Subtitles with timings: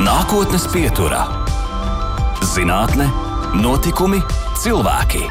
[0.00, 1.26] Nākotnes pieturā-
[2.54, 3.10] zinātne,
[3.60, 4.22] notikumi,
[4.56, 5.26] cilvēki.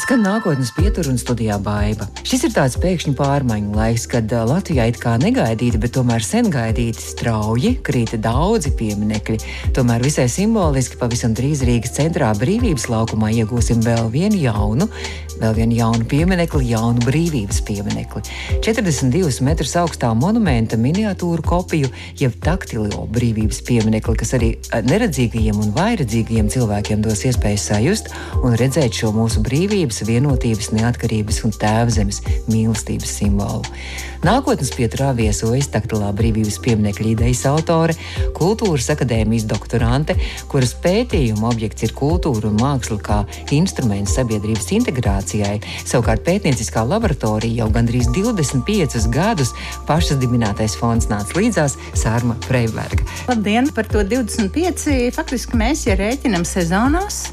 [0.00, 2.06] Skan nākotnes pietura un studijā baiva.
[2.24, 6.96] Šis ir tāds pēkšņu pārmaiņu laiks, kad Latvijā it kā negaidīti, bet tomēr sen gaidīti
[6.96, 9.38] strauji krīt daudzi pieminekļi.
[9.76, 14.88] Tomēr visai simboliski pavisam drīz Rīgas centrā brīvības laukumā iegūsim vēl vienu jaunu,
[15.40, 18.22] vēl vienu jaunu pieminekli, jaunu brīvības pieminekli.
[18.64, 21.90] 42 metrus augstā monumenta miniatūru kopiju,
[22.20, 24.52] jeb taktilo brīvības pieminekli, kas arī
[24.90, 28.12] neredzīgajiem un vairedzīgajiem cilvēkiem dos iespēju sajust
[28.44, 33.66] un redzēt šo mūsu brīvības, vienotības, neatkarības un tēvzemes mīlestības simbolu.
[34.20, 37.94] Nākotnes pieturā viesojas taktilā brīvības pieminiekļa idejas autore,
[38.36, 40.16] kultūras akadēmijas doktorante,
[40.50, 43.22] kuras pētījuma objekts ir kultūra un māksla kā
[43.56, 45.29] instruments sabiedrības integrācijai.
[45.84, 49.54] Savukārt pētnieciskā laboratorija jau gandrīz 25 gadus
[49.88, 53.06] pašas dibinātais fonds nāca līdzās Sārma Freiberga.
[53.30, 53.70] Labdien!
[53.74, 57.28] Par to 25 faktiski mēs, ja rēķinam sezonās,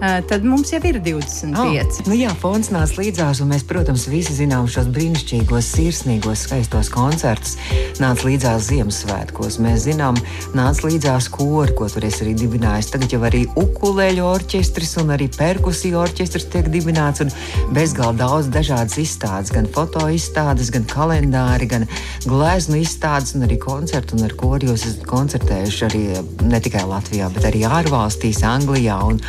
[0.00, 1.52] tad mums jau ir 25.
[1.60, 6.88] Oh, nu jā, fons nāca līdzās, un mēs, protams, visi zinām šos brīnišķīgos, sirsnīgos, skaistos
[6.92, 7.56] koncertus.
[8.00, 9.58] Nāca līdzās Ziemassvētkos.
[9.60, 10.16] Mēs zinām,
[10.56, 12.88] nāca līdzās kori, ko tur es arī dibināju.
[12.94, 17.32] Tagad jau arī ukulēļu orķestris un arī perkusiju orķestris tiek dibināts, un
[17.76, 21.86] bezgalīgi daudz dažādas izstādes, gan foto izstādes, gan kalendāri, gan
[22.24, 26.02] gleznu izstādes, un arī koncertu, un ar kori jūs esat koncertējuši arī
[26.48, 29.20] ne tikai Latvijā, bet arī ārvalstīs, Anglijā un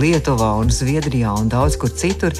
[0.00, 0.52] Lietuvā.
[0.60, 2.34] Un Zviedrijā un daudz kur citur.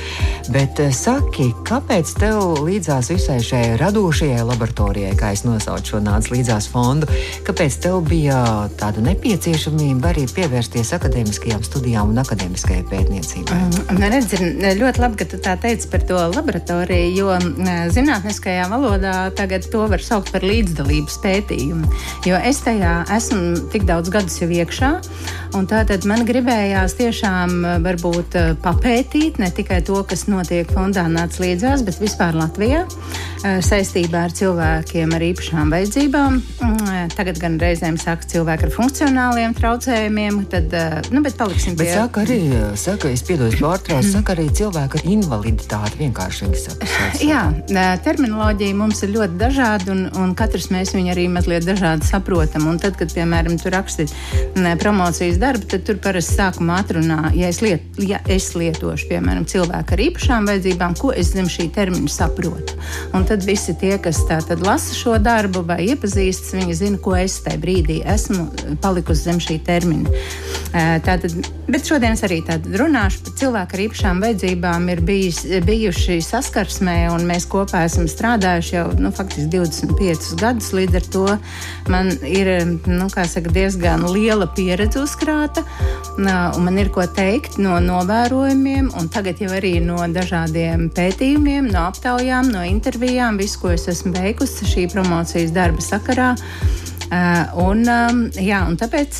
[0.50, 6.30] Bet eh, saki, kāpēc tev līdzās visai šai radošajai laboratorijai, kā es nosaucu šo nāc
[6.32, 7.08] līdzās fondu,
[7.46, 8.40] kāpēc tev bija
[8.80, 13.58] tāda nepieciešamība arī pievērsties akadēmiskajām studijām un akadēmiskajai pētniecībai?
[13.60, 14.34] Mm, redz,
[14.80, 17.36] ļoti labi, ka tu tā teici par to laboratoriju, jo
[17.94, 21.90] zinātniskajā valodā tagad to var saukt par līdzdalības pētījumu.
[22.28, 24.92] Jo es tajā esmu tik daudz gadus jau iekšā,
[25.58, 27.49] un tātad man gribējās tiešām
[27.84, 32.84] varbūt eh, papētīt ne tikai to, kas notiek fondā nāc līdzās, bet vispār Latvijā.
[32.86, 36.38] eh, saistībā ar cilvēkiem ar īpašām vajadzībām.
[36.60, 40.74] Mm, eh, tagad gan reizēm saka cilvēki ar funkcionāliem traucējumiem, tad,
[41.14, 41.86] nu, bet paliksim pie.
[41.86, 42.40] Bet saka arī,
[42.80, 44.12] saka, es piedodu pārtrauc, mm.
[44.12, 46.90] saka arī cilvēki ar invaliditāti vienkārši viņi saka.
[47.24, 47.42] Jā,
[48.04, 52.68] terminoloģija mums ir ļoti dažāda un, un katrs mēs viņu arī mazliet dažādi saprotam.
[52.70, 54.08] Un tad, kad, piemēram, tu raksti
[54.80, 59.96] promocijas darbu, tad tur parasti sākumā atrunā, ja es, liet, ja es lietošu, piemēram, cilvēku
[59.96, 62.76] ar īpašām vajadzībām, ko es zem šī termina saprotu.
[63.16, 64.24] Un tad visi tie, kas
[64.58, 68.48] lasa šo darbu vai iepazīstas, viņi zina, ko es tajā brīdī esmu
[68.82, 70.10] palikusi zem šī termina.
[70.70, 71.34] Tātad,
[71.70, 72.40] bet šodien es arī
[72.78, 78.74] runāšu par cilvēku ar īpašām vajadzībām, ir bijis, bijuši saskarsmē, un mēs kopā esam strādājuši
[78.76, 80.72] jau nu, faktiski 25 gadus.
[80.74, 81.24] Līdz ar to
[81.90, 82.50] man ir
[82.86, 85.62] nu, saka, diezgan liela pieredze uzkrāta,
[86.18, 91.86] un man ir ko teikt no novērojumiem, un tagad jau arī no dažādiem pētījumiem, no
[91.90, 96.34] aptaujām, no intervijām, visu, ko es esmu veikusi šī promocijas darba sakarā.
[97.10, 99.16] Uh, un, um, jā, un tāpēc,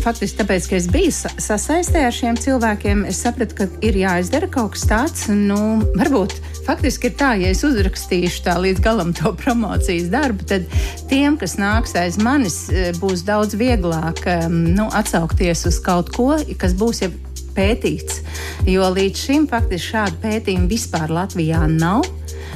[0.00, 4.72] faktiski, tāpēc, ka es biju sasaistē ar šiem cilvēkiem, es sapratu, ka ir jāizdara kaut
[4.72, 5.26] kas tāds.
[5.28, 5.58] Nu,
[5.92, 10.64] varbūt faktiski ir tā, ja es uzrakstīšu tā līdz galam to promocijas darbu, tad
[11.12, 12.62] tiem, kas nāks aiz manis,
[13.02, 17.12] būs daudz vieglāk um, nu, atsaukties uz kaut ko, kas būs jau
[17.54, 18.22] pētīts.
[18.64, 22.08] Jo līdz šim faktiski šādu pētījumu vispār Latvijā nav.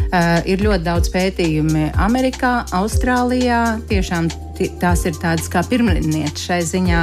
[0.08, 3.78] Uh, ir ļoti daudz pētījumu Amerikā, Austrālijā.
[3.90, 4.30] Tiešām
[4.80, 7.02] tās ir tādas kā pirmlīdnieces šai ziņā.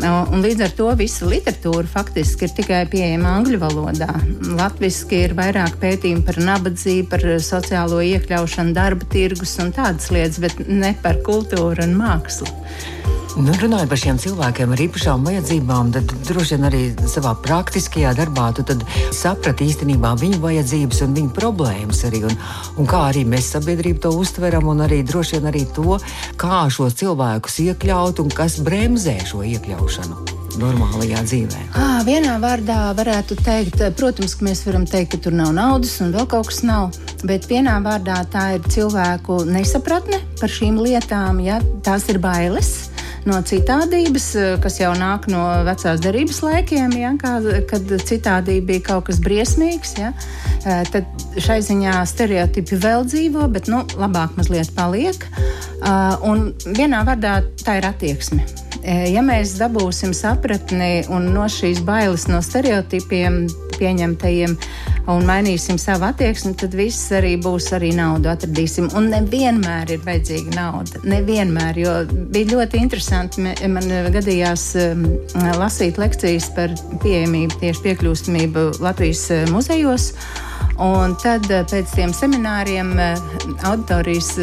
[0.00, 4.10] Uh, līdz ar to visa literatūra faktiski ir tikai pieejama angļu valodā.
[4.58, 10.64] Latvijasiski ir vairāk pētījumu par nabadzību, par sociālo iekļaušanu, darba tirgus un tādas lietas, bet
[10.66, 12.50] ne par kultūru un mākslu.
[13.38, 16.80] Nu, runājot par šiem cilvēkiem ar īpašām vajadzībām, tad droši vien arī
[17.10, 18.64] savā praktiskajā darbā tu
[19.14, 22.24] saprati īstenībā viņu vajadzības un viņu problēmas arī.
[22.26, 22.34] Un,
[22.82, 26.00] un kā arī mēs sabiedrību to uztveram, un arī droši vien arī to,
[26.40, 31.64] kā šos cilvēkus iekļaut un kas bremzē šo iekļaušanu normālajā dzīvē?
[31.78, 36.10] À, vienā vārdā varētu teikt, protams, ka mēs varam teikt, ka tur nav naudas un
[36.16, 36.90] vēl kaut kas nav.
[37.22, 42.89] Bet vienā vārdā tā ir cilvēku nesapratne par šīm lietām, ja tās ir bailes
[43.28, 47.36] no citādības, eh, kas jau nāk no vecās derības laikiem, ja, kā,
[47.68, 49.96] kad citādība bija kaut kas briesmīgs.
[49.98, 50.12] Ja,
[50.64, 51.06] eh, tad
[51.36, 55.24] šai ziņā stereotipi vēl dzīvo, bet nu, labāk mazliet paliek.
[55.24, 58.42] Eh, un vienā vārdā tā ir attieksme.
[58.80, 63.42] Ja mēs dabūsim sapratni un no šīs bailes no stereotipiem
[63.80, 64.56] pieņemtajiem
[65.10, 68.90] un mainīsim savu attieksmi, tad viss arī būs arī naudu atradīsim.
[68.98, 71.02] Un nevienmēr ir vajadzīga nauda.
[71.08, 71.96] Nevienmēr, jo
[72.32, 73.46] bija ļoti interesanti.
[73.70, 75.06] Man gadījās um,
[75.60, 80.12] lasīt lekcijas par pieejamību, tieši piekļūstamību Latvijas uh, muzejos.
[80.80, 82.94] Un tad uh, pēc tiem semināriem
[83.66, 84.36] auditorijas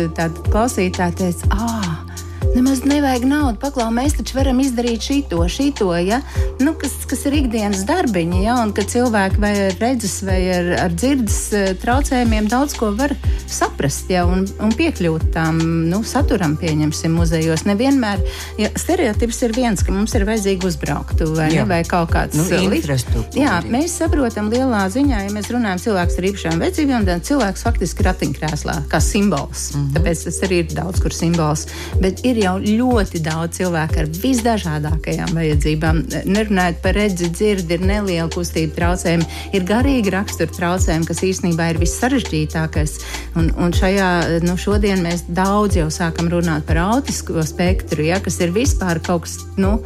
[0.51, 2.06] klausītāji teica, ah,
[2.55, 6.21] Nemaz nevajag naudu, paklau, mēs taču varam izdarīt šito, šito, ja?
[6.63, 8.57] nu, kas, kas ir ikdienas darbiņi, ja?
[8.63, 13.13] un ka cilvēki vai ar redzes vai ar, ar dzirdes eh, traucējumiem daudz ko var
[13.47, 14.23] saprast ja?
[14.29, 15.59] un, un piekļūt tam
[15.91, 17.65] nu, saturam, pieņemsim, muzejos.
[17.69, 18.23] Nevienmēr,
[18.61, 22.47] ja stereotips ir viens, ka mums ir vajadzīgi uzbraukt vai, ne, vai kaut kāds nu,
[22.69, 23.44] infrastruktūra.
[23.44, 28.07] Jā, mēs saprotam lielā ziņā, ja mēs runājam cilvēks ar īpašām vajadzībām, tad cilvēks faktiski
[28.07, 29.69] ratiņkrēslā kā simbols.
[29.73, 29.94] Mm -hmm.
[29.97, 31.67] Tāpēc tas arī ir daudz kur simbols.
[32.01, 36.01] Bet ir jau ļoti daudz cilvēku ar visdažādākajām vajadzībām.
[36.29, 39.27] Nerunājot par redzi, dzirdi, ir neliela kustība traucējumi,
[39.57, 42.95] ir garīgi rakstura traucējumi, kas īstenībā ir vissarežģītākais.
[43.39, 44.11] Un, un šajā,
[44.45, 49.27] nu, šodien mēs daudz jau sākam runāt par autisko spektru, ja, kas ir vispār kaut
[49.27, 49.39] kas.
[49.57, 49.77] Nu,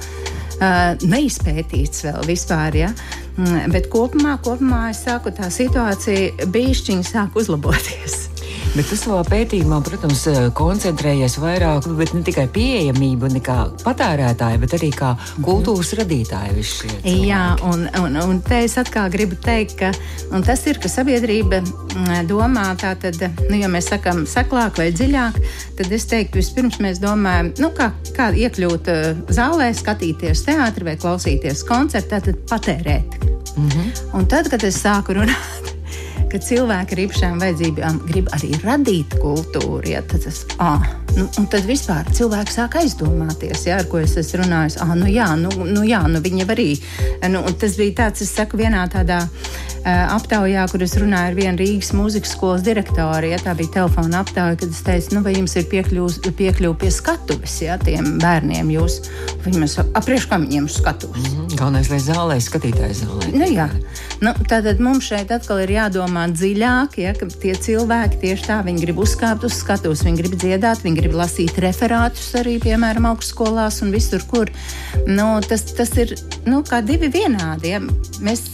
[1.09, 2.77] neizpētīts vēl vispār.
[2.77, 2.91] Ja?
[3.39, 8.30] Mm, bet kopumā, kopumā es saku, tā situācija bišķiņi sāk uzlaboties.
[8.71, 14.75] Bet tu savā pētījumā, protams, eh, koncentrējies vairāk ne tikai pieejamību, ne kā patērētāji, bet
[14.77, 15.09] arī kā
[15.43, 16.63] kultūras radītāji.
[17.27, 19.91] Jā, un, un, un te es atkal gribu teikt, ka
[20.47, 23.19] tas ir, ka sabiedrība mm, domā tā, tad,
[23.49, 25.41] nu, ja mēs sakam seklāk vai dziļāk,
[25.81, 30.95] tad es teiktu, vispirms mēs domājam, nu, kā, kā iekļūt uh, zālē, skatīties teātri vai
[30.95, 33.19] klausīties koncertā, tad patērēt.
[33.57, 33.93] Mm -hmm.
[34.15, 35.80] Un tad, kad es sāku runāt
[36.31, 39.83] ka cilvēki ar īpašām vajadzībām grib arī radīt kultūru.
[39.91, 40.85] Ja, tad, tas, ah,
[41.17, 44.79] nu, tad vispār cilvēks sāk aizdomāties, ja, ar ko es esmu runājis.
[44.83, 46.69] Ah, nu jā, nu, nu jā, nu viņi arī.
[47.31, 49.25] Nu, tas bija tāds, es saku, vienā tādā
[49.85, 53.31] aptaujā, kur es runāju ar vienu Rīgas mūzikas skolas direktoru.
[53.31, 57.57] Ja, tā bija telefona aptauja, kad es teicu, nu, vai jums ir piekļuve pie skatuves,
[57.65, 59.01] ja tiem bērniem jūs.
[59.45, 61.25] Viņi man saka, aprieš kā viņiem skatuves.
[61.25, 61.57] Mm -hmm.
[61.57, 63.31] Galvenais, lai zālē, skatītājs zālē.
[63.33, 63.69] Nu, jā.
[64.21, 68.83] Nu, tātad mums šeit atkal ir jādomā dziļāk, ja, ka tie cilvēki tieši tā, viņi
[68.83, 73.89] grib uzkāpt uz skatuves, viņi grib dziedāt, viņi grib lasīt referātus arī, piemēram, augstskolās un
[73.95, 74.53] visur, kur.
[75.09, 76.13] Nu, tas, tas ir
[76.45, 77.73] nu, kā divi vienādi.
[77.73, 77.81] Ja.
[78.21, 78.45] Mēs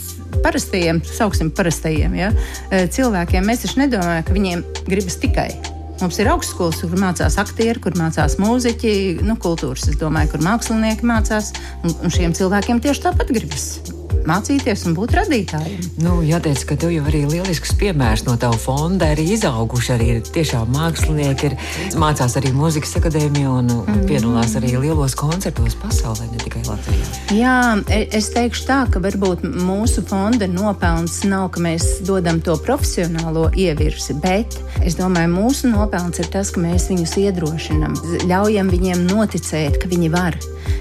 [0.45, 2.31] parastajiem, sauksim parastajiem ja,
[2.71, 5.51] cilvēkiem, mēs taču nedomājam, ka viņiem gribas tikai
[5.97, 8.91] Mums ir augstskolas, kur mācās aktieri, kur mācās mūziķi,
[9.25, 11.55] nu, kultūras, domāju, kur mākslinieki mācās.
[11.81, 13.71] Un, un šiem cilvēkiem tieši tāpat gribas
[14.27, 15.83] mācīties un būt radītājiem.
[16.03, 19.93] Nu, jāteic, ka tev jau arī lielisks piemērs no tava fonda arī izauguši.
[19.95, 21.55] Arī tiešām mākslinieki ir
[21.99, 24.01] mācās arī mūzikas akadēmijā un mm.
[24.09, 27.07] piedalās arī lielos koncertos pasaulē, ne tikai Latvijā.
[27.37, 27.57] Jā,
[27.87, 33.47] e, es teikšu tā, ka varbūt mūsu fonda nopelns nav, ka mēs dodam to profesionālo
[33.55, 39.81] ievirsi, bet es domāju, mūsu nopelns ir tas, ka mēs viņus iedrošinam, ļaujam viņiem noticēt,
[39.81, 40.37] ka viņi var.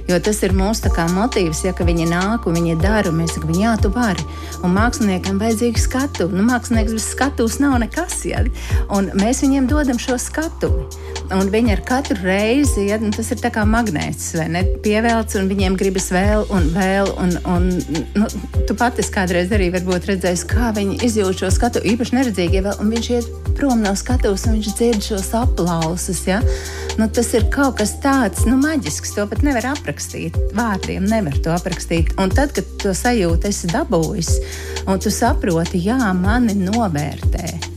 [0.06, 3.72] Jo tas ir mūsu motīvs, ja viņi nāk un viņi dara, un mēs sakām, jā,
[3.80, 4.24] tu vari.
[4.64, 6.28] Un māksliniekam vajadzīga skatu.
[6.32, 8.20] Nu, mākslinieks bez skatuves nav nekas.
[8.28, 8.44] Ja?
[8.92, 10.84] Un mēs viņiem dodam šo skatuvi.
[11.34, 14.62] Un viņi ar katru reizi, ja, nu, tas ir kā magnēts, vai ne?
[14.84, 17.10] Pievelc, un viņiem gribas vēl un vēl.
[17.22, 17.66] Un, un,
[18.14, 18.28] nu,
[18.68, 23.10] tu pati kādreiz arī redzēji, kā viņi izjūt šo skatu, īpaši neredzīgie vēl, un viņš
[23.16, 26.22] iet prom no skatuves, un viņš dzird šos aplausus.
[26.28, 26.40] Ja?
[27.00, 30.36] Nu, tas ir kaut kas tāds nu, maģisks, to pat nevar aprakstīt.
[30.56, 32.14] Vārdiem nevar to aprakstīt.
[32.22, 34.36] Un tad, kad to sajūtu esi dabūjis,
[34.86, 37.75] un tu saproti, jā, mani novērtē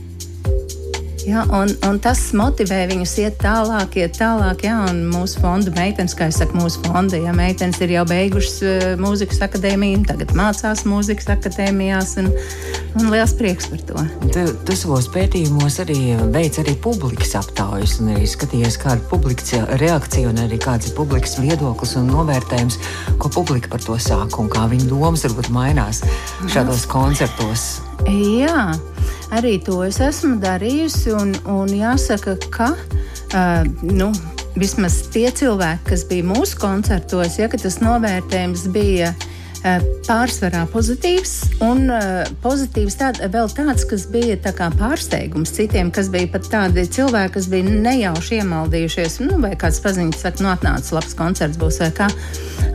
[1.26, 4.64] Ja, un, un tas motivē viņus iet tālāk, iet tālāk.
[4.64, 8.86] Ja, mūsu fonda meitenes, kā jau saka, mūsu fonda ja, meitenes ir jau beigušas uh,
[9.00, 12.14] mūzikas akadēmiju, tagad mācās mūzikas akadēmijās.
[12.22, 12.30] Un,
[13.00, 14.06] un liels prieks par to.
[14.30, 15.98] Tu, tu savos pētījumos arī
[16.32, 20.96] veic arī publikas aptaujas, un arī skatījies, kāda ir publikas reakcija, un arī kāds ir
[20.98, 22.80] publikas viedoklis un novērtējums,
[23.20, 26.04] ko publika par to saka un kā viņa domas varbūt mainās
[26.48, 27.70] šādos koncertos.
[28.08, 28.70] Jā
[29.30, 31.14] arī to es esmu darījusi.
[31.16, 34.10] Un, un jāsaka, ka uh, nu,
[34.58, 39.14] vismaz tie cilvēki, kas bija mūsu koncertos, ja tas novērtējums bija.
[39.14, 39.39] Uh,
[40.06, 41.34] pārsvarā pozitīvs,
[41.66, 46.86] un uh, pozitīvs tād, vēl tāds, kas bija tā pārsteigums citiem, kas bija pat tādi
[46.88, 49.20] cilvēki, kas bija nejauši iemaldījušies.
[49.26, 52.10] Nu, vai kāds paziņas, saka, nu, atnācis labs koncerts, būs vai kā.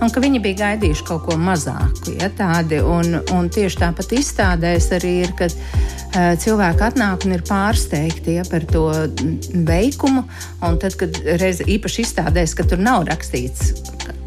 [0.03, 2.15] Un ka viņi bija gaidījuši kaut ko mazāku.
[2.19, 5.55] Ja, tādi, un, un tieši tāpat izstādēs arī ir, kad
[6.15, 8.85] Eh, cilvēki atnāk un ir pārsteigti ja, par to
[9.67, 10.23] veikumu.
[10.63, 13.73] Un tad, kad reiz īpaši izstādēs, ka tur nav rakstīts,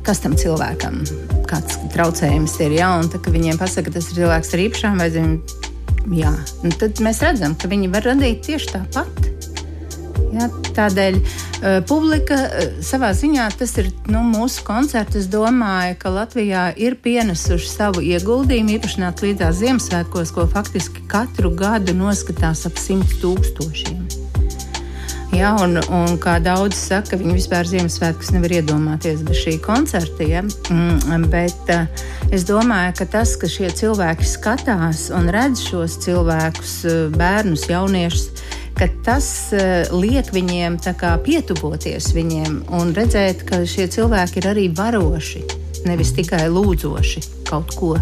[0.08, 1.02] kas tam cilvēkam
[1.48, 5.02] kāds traucējums ir, ja, un tad, kad viņiem pasaka, ka tas ir cilvēks ar īpašām
[5.02, 5.34] vajadzībām,
[6.16, 6.32] jā,
[6.80, 9.26] tad mēs redzam, ka viņi var radīt tieši tāpat.
[10.28, 10.44] Ja,
[10.76, 15.16] tādēļ uh, publika uh, savā ziņā tas ir nu, mūsu koncerts.
[15.22, 21.54] Es domāju, ka Latvijā ir pienesuši savu ieguldījumu, īpaši nāk līdzās Ziemassvētkos, ko faktiski katru
[21.56, 24.27] gadu noskatās ap simt tūkstošiem.
[25.36, 30.24] Ja, un, un kā daudzi saka, viņi vispār Ziemassvētkus nevar iedomāties bez šī koncerta.
[30.24, 30.40] Ja?
[30.72, 31.84] Mm, bet uh,
[32.32, 36.74] es domāju, ka tas, ka šie cilvēki skatās un redz šos cilvēkus,
[37.14, 38.42] bērnus, jauniešus,
[38.78, 40.80] ka tas uh, liek viņiem
[41.26, 45.44] pietuvoties viņiem un redzēt, ka šie cilvēki ir arī varoši,
[45.84, 47.94] nevis tikai lūdzoši kaut ko.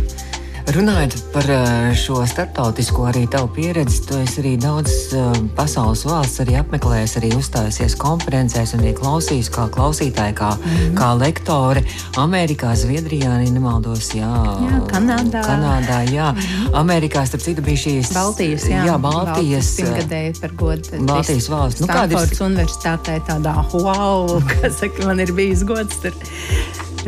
[0.67, 6.41] Runājot par eh, šo starptautisko arī tavu pieredzi, tu esi arī daudz uh, pasaules valsts
[6.43, 10.97] arī apmeklējis, arī uzstājusies konferencēs un arī klausījis kā klausītāji, kā, mm -hmm.
[10.99, 11.85] kā lektore
[12.19, 14.33] Amerikā, Zviedrijā, arī nemaldos, jā,
[14.67, 15.45] jā Kanādā.
[15.47, 16.33] Kanādā, jā.
[16.33, 16.75] Mm -hmm.
[16.83, 20.83] Amerikā, starp citu, bija šīs Baltijas, jā, jā Baltijas, Baltijas par godu.
[20.99, 21.81] Baltijas valsts.
[21.81, 22.43] Nu, kāda ir?
[22.43, 26.13] Universitātē tādā, wow, kas saka, man ir bijis gods tur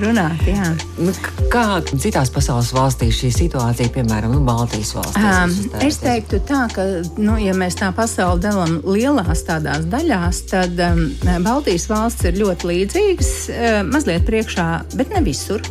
[0.02, 0.42] runāt.
[0.48, 0.72] Jā.
[1.00, 1.12] Nu,
[1.52, 5.24] kā citās pasaules valstīs šī situācija, piemēram, nu, Baltijas valstīs?
[5.24, 6.86] Um, es teiktu tā, ka,
[7.20, 11.04] nu, ja mēs tā pasauli dalām lielās tādās daļās, tad um,
[11.46, 15.64] Baltijas valsts ir ļoti līdzīgas, uh, mazliet priekšā, bet ne visur.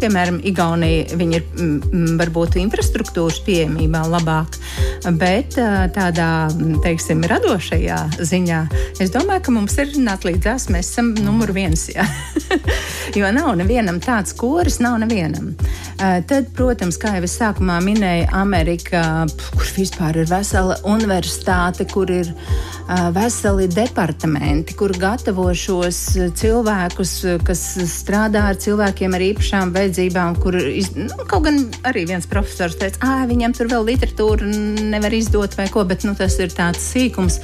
[0.00, 4.56] Piemēram, Igaunija ir m, varbūt infrastruktūras pieejamībā labāk,
[5.20, 5.58] bet
[5.96, 6.30] tādā
[6.84, 8.60] teiksim, radošajā ziņā
[9.00, 11.88] es domāju, ka mums ir nāc līdzās, mēs esam numur viens.
[13.18, 15.52] jo nav nevienam tāds koris, nav nevienam.
[16.00, 19.02] Tad, protams, kā jau es sākumā minēju, Amerika,
[19.52, 22.30] kur vispār ir vesela universitāte, kur ir
[23.14, 26.00] veseli departamenti, kur gatavo šos
[26.40, 27.14] cilvēkus,
[27.46, 29.89] kas strādā ar cilvēkiem ar īpašām vajadzībām.
[30.40, 30.56] Kur,
[30.96, 34.46] nu, kaut gan arī viens profesors teica, ah, viņam tur vēl literatūra
[34.92, 37.40] nevar izdot vai ko, bet nu, tas ir tāds sīkums,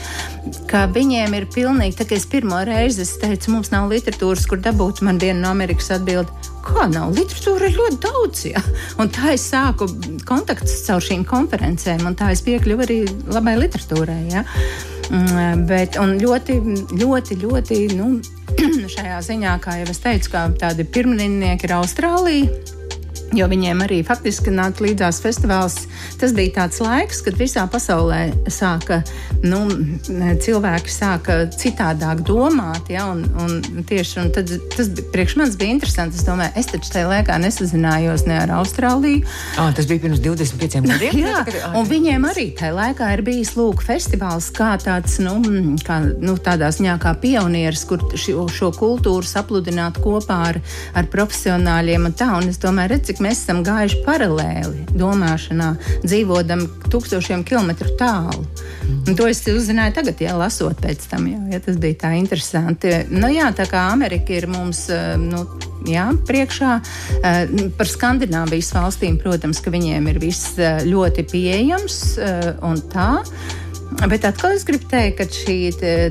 [0.71, 4.63] ka viņiem ir pilnīgi, tā kā es pirmo reizi es teicu, mums nav literatūras, kur
[4.63, 6.53] dabūt man vienu no Amerikas atbildi.
[6.67, 7.13] Kā nav?
[7.15, 8.41] Literatūra ir ļoti daudz.
[8.51, 8.63] Ja?
[8.99, 9.87] Un tā es sāku
[10.27, 12.99] kontaktus caur šīm konferencēm, un tā es piekļuvu arī
[13.31, 14.23] labai literatūrai.
[14.33, 14.43] Ja?
[15.07, 16.59] Mm, bet ļoti,
[16.99, 18.17] ļoti, ļoti nu,
[18.97, 22.76] šajā ziņā, kā jau es teicu, tādi pirmrunnieki ir Austrālija.
[23.35, 25.81] Jo viņiem arī faktiski nāk līdzās festivāls.
[26.21, 28.21] Tas bija tāds laiks, kad visā pasaulē
[28.53, 29.01] sāka,
[29.43, 29.65] nu,
[30.07, 32.87] cilvēki sāka citādāk domāt.
[32.93, 36.21] Ja, un, un tieši un tad, tas priekš manis bija interesanti.
[36.21, 39.25] Es domāju, es taču tajā laikā nesazinājos ne ar Austrāliju.
[39.59, 41.19] Ah, tas bija pirms 25 gadiem.
[41.25, 41.43] Jā,
[41.75, 45.35] un viņiem arī tajā laikā ir bijis lūk, festivāls kā tāds, nu,
[45.87, 50.63] kā, nu tādā ziņā kā pionieris, kur šo, šo kultūru sapludināt kopā ar,
[50.95, 52.31] ar profesionāļiem un tā.
[52.39, 55.71] Un es domāju, redz, cik mēs esam gājuši paralēli domāšanā,
[56.05, 58.45] dzīvodam tūkstošiem kilometru tālu.
[59.09, 62.93] Un to es uzzināju tagad, ja lasot pēc tam, jau, ja tas bija tā interesanti.
[63.09, 65.47] Nu, jā, tā kā Amerika ir mums eh, nu,
[65.89, 66.73] jā, priekšā
[67.23, 72.03] eh, par Skandināvijas valstīm, protams, ka viņiem ir viss eh, ļoti pieejams
[72.67, 73.13] un tā.
[73.87, 75.57] Bet atkal es gribu teikt, ka šī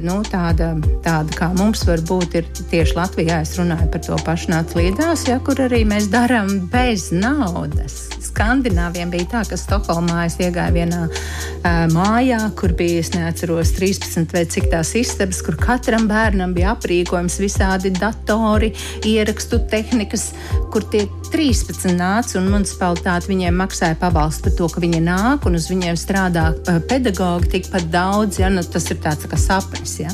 [0.04, 0.72] nu, tāda,
[1.04, 3.42] tāda kā mums var būt, ir tieši Latvijā.
[3.44, 7.98] Es runāju par to pašu nāc līdzās, ja, kur arī mēs darām bez naudas.
[8.26, 14.34] Skandināviem bija tā, ka Stokholmā es iegāju vienā uh, mājā, kur bija, es neatceros, 13
[14.34, 18.72] vai cik tās istabas, kur katram bērnam bija aprīkojums, visādi datori,
[19.08, 20.32] ierakstu tehnikas,
[20.74, 25.58] kur tie 13 nāca un municipalitāte viņiem maksāja pabalstu par to, ka viņi nāk un
[25.60, 28.40] uz viņiem strādā uh, pedagogi tikpat daudz.
[28.44, 28.52] Ja?
[28.54, 29.98] Nu, tas ir tāds tā kā sapnis.
[30.04, 30.14] Ja?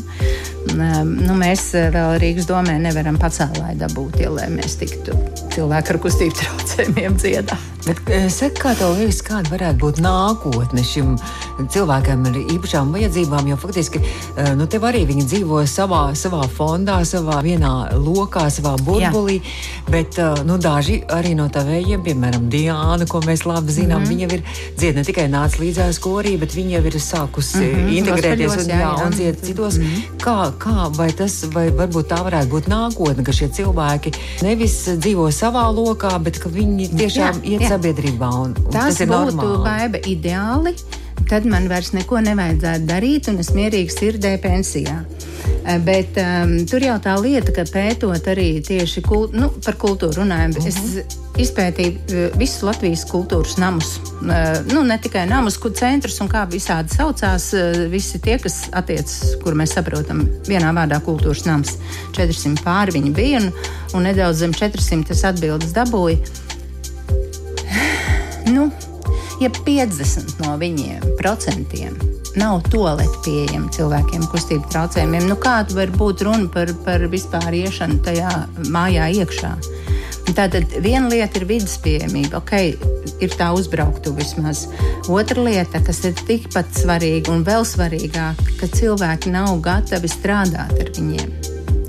[0.72, 5.18] Um, nu, mēs vēl Rīgas domē nevaram pacēlāji dabūt, ja, lai mēs tiktu
[5.56, 7.70] cilvēku ar kustību traucējumiem dziedāt.
[7.82, 11.15] Bet, eh, saka, kā tev liekas, kāda varētu būt nākotne šim
[11.74, 13.48] cilvēkam ar īpašām vajadzībām?
[13.50, 18.75] Jo faktiski eh, nu, tev arī viņi dzīvo savā, savā fondā, savā vienā lokā, savā
[18.86, 19.39] burbulī.
[19.39, 19.89] Jā.
[19.89, 24.10] Bet eh, nu, daži arī no tavējiem, piemēram, Diana, ko mēs labi zinām, mm -hmm.
[24.10, 24.43] viņa ir
[24.77, 27.98] dzied ne tikai nāca līdzās korī, bet viņa jau ir sākusi mm -hmm.
[27.98, 29.77] integrēties un, jā, jā, un dzied citos.
[29.77, 30.17] Mm -hmm.
[30.25, 35.31] kā, kā, vai tas, vai varbūt tā varētu būt nākotne, ka šie cilvēki nevis dzīvo
[35.31, 38.29] savā lokā, bet ka viņi tiešām jā, iet jā sabiedrībā.
[38.43, 40.75] Un, un tas, tas būtu baiba ideāli.
[41.31, 44.97] Tad man vairs neko nevajadzētu darīt, un es mierīgi sirdē pensijā.
[45.61, 50.23] Eh, bet um, tur jau tā lieta, ka pētot arī tieši kult, nu, par kultūru
[50.23, 50.67] runājam, uh -huh.
[50.67, 51.00] es mhm.
[51.43, 53.93] izpētīju uh, visus Latvijas kultūras namus.
[54.19, 58.67] Uh, nu, ne tikai namus, kur centrs un kā visādi saucās, uh, visi tie, kas
[58.71, 61.77] attiecas, kur mēs saprotam, vienā vārdā kultūras nams.
[62.11, 63.51] 400 pāri viņi bija, un,
[63.93, 66.17] un nedaudz zem 400 tas atbildes dabūja.
[68.51, 68.71] Nu,
[69.41, 71.98] ja 50 no viņiem procentiem
[72.39, 78.00] nav toaleti pieejami cilvēkiem kustību traucējumiem, nu kāda var būt runa par, par vispār iešanu
[78.05, 78.31] tajā
[78.71, 79.55] mājā iekšā?
[80.31, 82.53] Tātad viena lieta ir vidas pieejamība, ok,
[83.25, 84.63] ir tā uzbrauktu vismaz.
[85.12, 90.93] Otra lieta, kas ir tikpat svarīga un vēl svarīgāka, ka cilvēki nav gatavi strādāt ar
[90.95, 91.33] viņiem.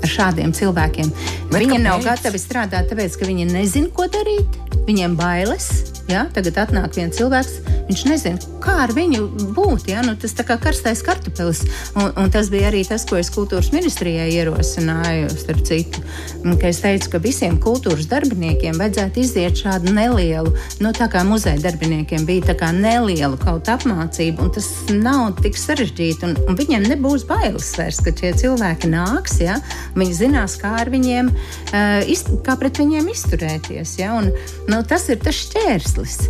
[0.03, 1.13] Ar šādiem cilvēkiem.
[1.53, 1.85] Bet viņi kāpēc?
[1.85, 5.69] nav gatavi strādāt, tāpēc ka viņi nezina, ko darīt, viņiem bailes,
[6.11, 6.25] Ja?
[6.35, 9.87] Tagad atnāk viens cilvēks, viņš nezina, kā ar viņu būt.
[9.91, 10.01] Ja?
[10.05, 11.63] Nu, tas kā karstais kartupelis.
[11.95, 15.29] Un, un tas bija arī tas, ko es kultūras ministrijai ierosināju.
[15.43, 16.03] Starp citu,
[16.43, 21.61] ka es teicu, ka visiem kultūras darbiniekiem vajadzētu iziet šādu nelielu, nu, tā kā muzeja
[21.63, 26.27] darbiniekiem bija neliela kaut apmācība, un tas nav tik sarežģīti.
[26.27, 29.39] Un, un viņiem nebūs bailes vairs, ka šie cilvēki nāks.
[29.43, 29.59] Ja?
[29.97, 31.31] Viņi zinās, kā ar viņiem,
[31.71, 33.97] uh, kā pret viņiem izturēties.
[34.01, 34.17] Ja?
[34.19, 34.31] Un,
[34.71, 36.29] nu, tas ir tas šķērs iemesls.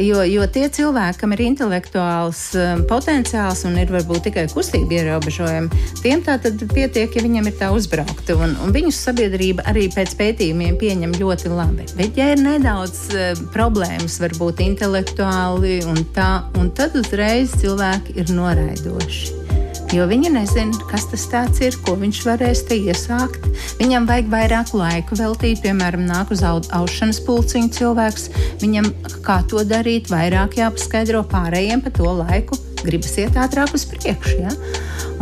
[0.00, 5.84] Jo, jo tie cilvēki, kam ir intelektuāls um, potenciāls un ir varbūt tikai kustība ierobežojumi,
[6.02, 8.34] tiem tā tad pietiek, ja viņiem ir tā uzbraukta.
[8.34, 11.86] Un, un viņus sabiedrība arī pēc pētījumiem pieņem ļoti labi.
[11.94, 18.34] Bet, ja ir nedaudz uh, problēmas, varbūt intelektuāli un tā, un tad uzreiz cilvēki ir
[18.34, 19.63] noraidoši
[19.94, 21.26] jo viņi nezina, kas tas
[21.62, 23.46] ir, ko viņš varēs te iesākt.
[23.78, 28.28] Viņam vajag vairāk laika veltīt, piemēram, nāk uz aušanas pulciņu cilvēks.
[28.62, 28.90] Viņam
[29.26, 32.58] kā to darīt, vairāk jāpaskaidro pārējiem pa to laiku.
[32.84, 34.36] Gribas iet ātrāk uz priekšu.
[34.42, 34.52] Ja?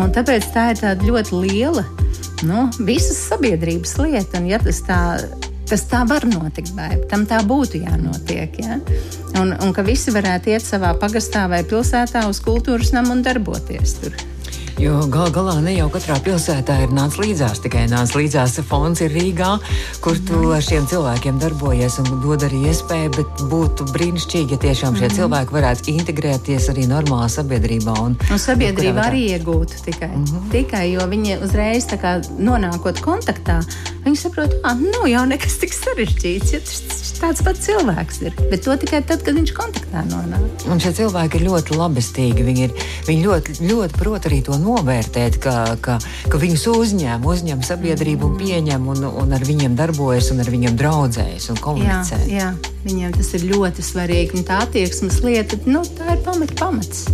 [0.01, 1.85] Un tāpēc tā ir ļoti liela
[2.49, 4.41] nu, visas sabiedrības lieta.
[4.41, 5.01] Un, ja tas tā
[5.73, 8.59] tas tā var notikt, vai tam tā būtu jānotiek.
[8.61, 8.77] Ja?
[9.41, 13.97] Un, un ka visi varētu iet savā pagastā vai pilsētā uz kultūras namu un darboties
[14.03, 14.21] tur.
[14.81, 19.13] Jo gal galā ne jau katrā pilsētā ir nācis līdzās, tikai nācis līdzās fonds ir
[19.13, 19.51] Rīgā,
[20.05, 20.53] kur tu mm.
[20.57, 25.17] ar šiem cilvēkiem darbojies un dod arī iespēju, bet būtu brīnišķīgi, ja tiešām šie mm.
[25.19, 27.99] cilvēki varētu integrēties arī normālā sabiedrībā.
[28.07, 30.51] Un, un sabiedrība arī iegūtu tikai, mm -hmm.
[30.57, 33.61] tikai, jo viņi uzreiz kā, nonākot kontaktā,
[34.07, 38.37] viņi saprot, ka nav jau nekas tik sarežģīts, ja tas tāds pats cilvēks ir.
[38.51, 40.67] Bet to tikai tad, kad viņš kontaktā nonāk.
[40.71, 42.47] Un šie cilvēki ir ļoti labestīgi.
[42.47, 45.99] Viņi, ir, viņi ļoti, ļoti prot arī to novērtēt, ka, ka,
[46.31, 50.79] ka viņus uzņem, uzņem sabiedrību un pieņem un, un ar viņiem darbojas un ar viņiem
[50.81, 52.23] draudzējas un komunicē.
[52.31, 54.39] Jā, jā, viņiem tas ir ļoti svarīgi.
[54.39, 57.07] Un tā attieksmes lieta, nu, tā ir pamat, pamats.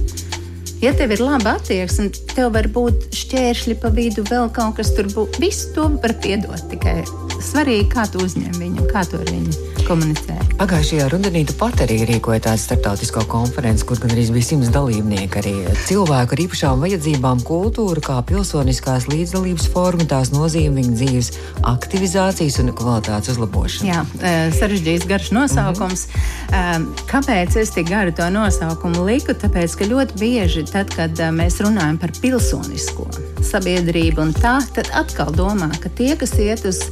[0.78, 5.11] Ja tev ir laba attieksme, tev var būt šķēršļi pa vidu, vēl kaut kas tur
[5.11, 5.40] būs.
[5.42, 6.62] Visu to var piedot.
[6.70, 7.00] Tikai
[7.42, 10.37] svarīgi, kā tu uzņem viņu, kā tu ar viņu komunicē.
[10.59, 15.40] Pagājušajā rudenī tu pat arī rīkoji tādu starptautisko konferenci, kur gan arī bija simts dalībnieki.
[15.40, 15.55] Arī
[15.88, 21.33] cilvēku ar īpašām vajadzībām, kultūra, kā pilsoniskās līdzdalības forma, tās nozīme viņu dzīves
[21.72, 23.88] aktivizācijas un kvalitātes uzlabošana.
[23.88, 26.07] Jā, e, sarežģīts garš nosaukums.
[26.09, 26.87] Mm -hmm.
[27.09, 29.33] Kāpēc es tik garu to nosaukumu liku?
[29.33, 33.09] Tāpēc, ka ļoti bieži, tad, kad e, mēs runājam par pilsonisko
[33.44, 36.83] sabiedrību un tā, tad atkal domā, ka tie, kas iet uz,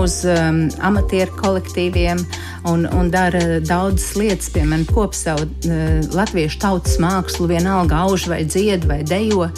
[0.00, 2.20] uz um, amatieru kolektīviem,
[2.70, 8.42] un, un dara daudzas lietas, piemēram, kop savu uh, latviešu tautas mākslu, vienalga auž vai
[8.48, 9.50] dzied vai dejo.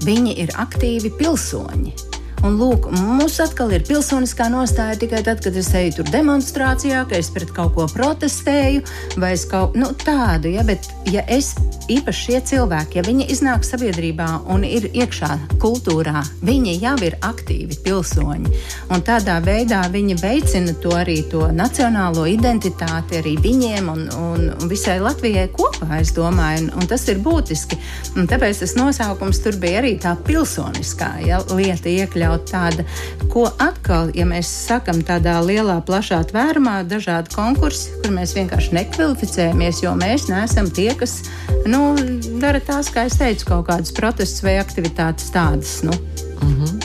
[0.00, 2.09] Viņi ir aktīvi pilsoņi.
[2.46, 7.18] Un lūk, mums atkal ir pilsoniskā nostāja tikai tad, kad es eju tur demonstrācijā, ka
[7.18, 8.80] es pret kaut ko protestēju,
[9.20, 11.52] vai es kaut nu, tādu, ja, bet ja es
[11.90, 17.76] īpaši šie cilvēki, ja viņi iznāk sabiedrībā un ir iekšā kultūrā, viņi jau ir aktīvi
[17.84, 18.54] pilsoņi.
[18.94, 24.70] Un tādā veidā viņi veicina to arī to nacionālo identitāti arī viņiem un, un, un
[24.70, 27.76] visai Latvijai kopā, es domāju, un, un tas ir būtiski.
[28.16, 31.90] Un tāpēc tas nosaukums tur bija arī tā pilsoniskā ja, lieta
[32.30, 32.84] iekļaut tāda,
[33.30, 39.82] ko atkal, ja mēs sakam tādā lielā, plašā tvērumā, dažādi konkursi, kur mēs vienkārši nekvalificējamies,
[39.84, 41.22] jo mēs neesam tie, kas
[41.66, 41.94] nu,
[42.40, 45.82] dara tās, kā es teicu, kaut kādas protestus vai aktivitātes tādas.
[45.82, 45.92] Nu.
[46.40, 46.79] Mm -hmm.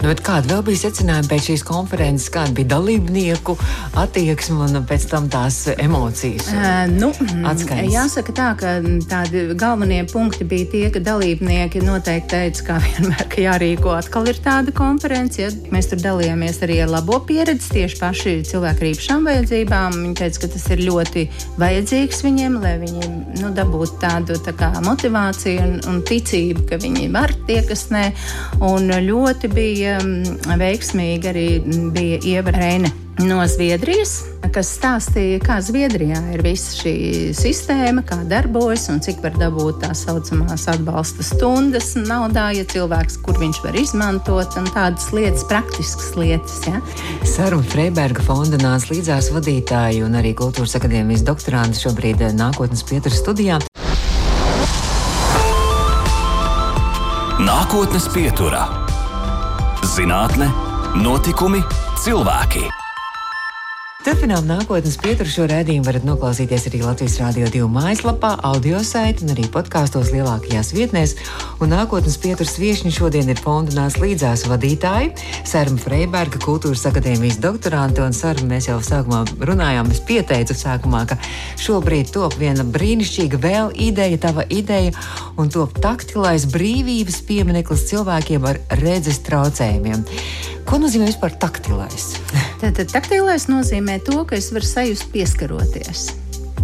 [0.00, 3.52] Nu, kāda vēl bija secinājuma pēc šīs konferences, kāda bija dalībnieku
[4.00, 6.46] attieksme un pēc tam tās emocijas?
[6.54, 7.10] Uh, nu,
[7.50, 7.90] atskaņas.
[7.92, 8.72] jāsaka tā, ka
[9.10, 14.40] tādi galvenie punkti bija tie, ka dalībnieki noteikti teica, kā vienmēr, ka jārīko atkal ir
[14.40, 15.42] tāda konference.
[15.42, 15.50] Ja?
[15.74, 20.00] Mēs tur dalījāmies arī ar labo pieredzi tieši paši cilvēku ar īpašām vajadzībām.
[20.06, 21.26] Viņi teica, ka tas ir ļoti
[21.60, 27.12] vajadzīgs viņiem, lai viņi nu, dabūtu tādu tā kā, motivāciju un, un ticību, ka viņi
[27.12, 28.08] var tie, kas ne.
[28.64, 29.89] Un ļoti bija mm,
[30.60, 31.46] veiksmīgi arī
[31.94, 34.22] bija Ieva Reine no Zviedrijas,
[34.54, 36.94] kas stāstīja, kā Zviedrijā ir visa šī
[37.36, 43.38] sistēma, kā darbojas un cik var dabūt tā saucamās atbalsta stundas naudā, ja cilvēks, kur
[43.40, 46.58] viņš var izmantot, un tādas lietas, praktiskas lietas.
[46.68, 46.80] Ja.
[47.28, 53.20] Saruna Freiberga fonda nāca līdzās vadītāji un arī kultūras akadēmijas doktoranti šobrīd eh, nākotnes pieturas
[53.20, 53.60] studijā.
[57.40, 58.66] Nākotnes pieturā-
[60.00, 60.48] zinātne,
[60.96, 61.60] notikumi,
[62.00, 62.89] cilvēki.
[64.00, 69.32] Turpinām nākotnes pieturu šo redzējumu varat noklausīties arī Latvijas Rādio 2 mājaslapā, audio saitē un
[69.34, 71.10] arī podkāstos lielākajās vietnēs.
[71.60, 75.10] Un nākotnes pieturas viesiņi šodien ir fonda nāc līdzās vadītāji
[75.50, 78.00] Sārma Freiberga, kultūras akadēmijas doktorante.
[78.00, 81.18] Un Sārma mēs jau sākumā runājām, es pieteicu sākumā, ka
[81.60, 84.94] šobrīd top viena brīnišķīga vēl ideja, tava ideja,
[85.36, 90.08] un top taktilais brīvības piemineklis cilvēkiem ar redzes traucējumiem.
[90.64, 92.14] Ko nozīmē vispār taktilais?
[92.60, 96.10] Tātad taktilais nozīmē to, ka es varu sajust pieskaroties,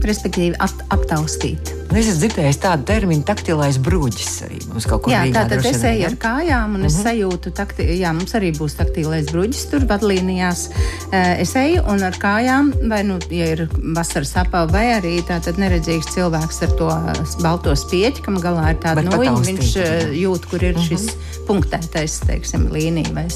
[0.05, 1.73] respektīvi ap, aptaustīt.
[1.87, 4.33] Nu, es esmu dzirdējis tādu terminu, taktilais brūģis.
[4.45, 7.05] Arī mums kaut kur Jā, Rīgā tātad droši es eju ar kājām, un es Mhm.
[7.07, 10.67] sajūtu, takti, jā, mums arī būs taktīlais bruģis tur vadlīnijās.
[11.13, 16.13] Es eju un ar kājām, vai, nu, ja ir vasaras apava, vai arī tātad neredzīgs
[16.13, 16.91] cilvēks ar to
[17.43, 19.89] balto spieķi, kam galā ir tāda Var noja, pataustīt, viņš jā.
[20.03, 20.19] Mhm.
[20.27, 21.09] jūt, kur ir šis
[21.47, 23.15] punktētais, teiksim, līnija.
[23.15, 23.29] vai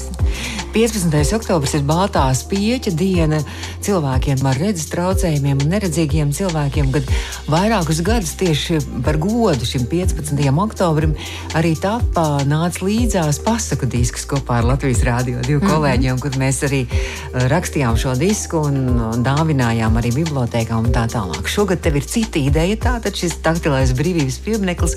[0.71, 1.35] 15.
[1.35, 3.41] oktobris ir Baltā spieķa diena
[3.83, 7.09] cilvēkiem ar redzes traucējumiem un neredzīgiem cilvēkiem, kad
[7.51, 10.39] vairākus gadus tieši par godu šim 15.
[10.63, 11.17] oktobrim
[11.59, 16.85] arī tapā nāca līdzās pasaku disks kopā ar Latvijas Rādio divu kolēģiem, kur mēs arī
[16.87, 18.79] eh, rakstījām šo disku un,
[19.27, 21.51] dāvinājām arī bibliotēkām un tā tālāk.
[21.51, 24.95] Šogad tev ir cita ideja, tātad šis taktilais brīvības piemineklis.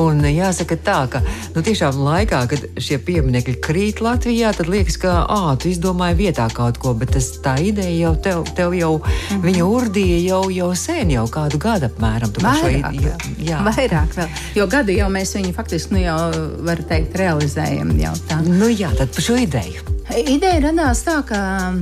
[0.00, 1.20] Un jāsaka tā, ka
[1.54, 6.46] nu, tiešām laikā, kad šie pieminekļi krīt Latvijā, tad liekas, ka ā, tu izdomāji vietā
[6.54, 9.14] kaut ko, bet tas, tā ideja jau tev, tev jau, mm.
[9.28, 9.42] -hmm.
[9.48, 12.32] viņa urdīja jau, jau sen, jau kādu gadu apmēram.
[12.40, 13.48] Vairāk, ide- vēl.
[13.50, 13.62] jā.
[13.68, 14.28] Vairāk vēl.
[14.54, 16.20] Jo gadu jau mēs viņu faktiski, nu jau,
[16.64, 18.40] var teikt, realizējam jau tā.
[18.46, 19.93] Nu, jā, tad par šo ideju.
[20.12, 21.38] Ideja radās tā, ka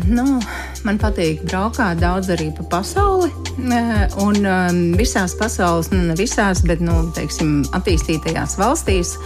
[0.07, 0.39] nu,
[0.87, 3.33] man patīk braukāt daudz arī pa pasauli.
[3.59, 9.17] eh, Un um, visās pasaules, nu, ne visās, bet nu, teiksim, attīstītajās valstīs,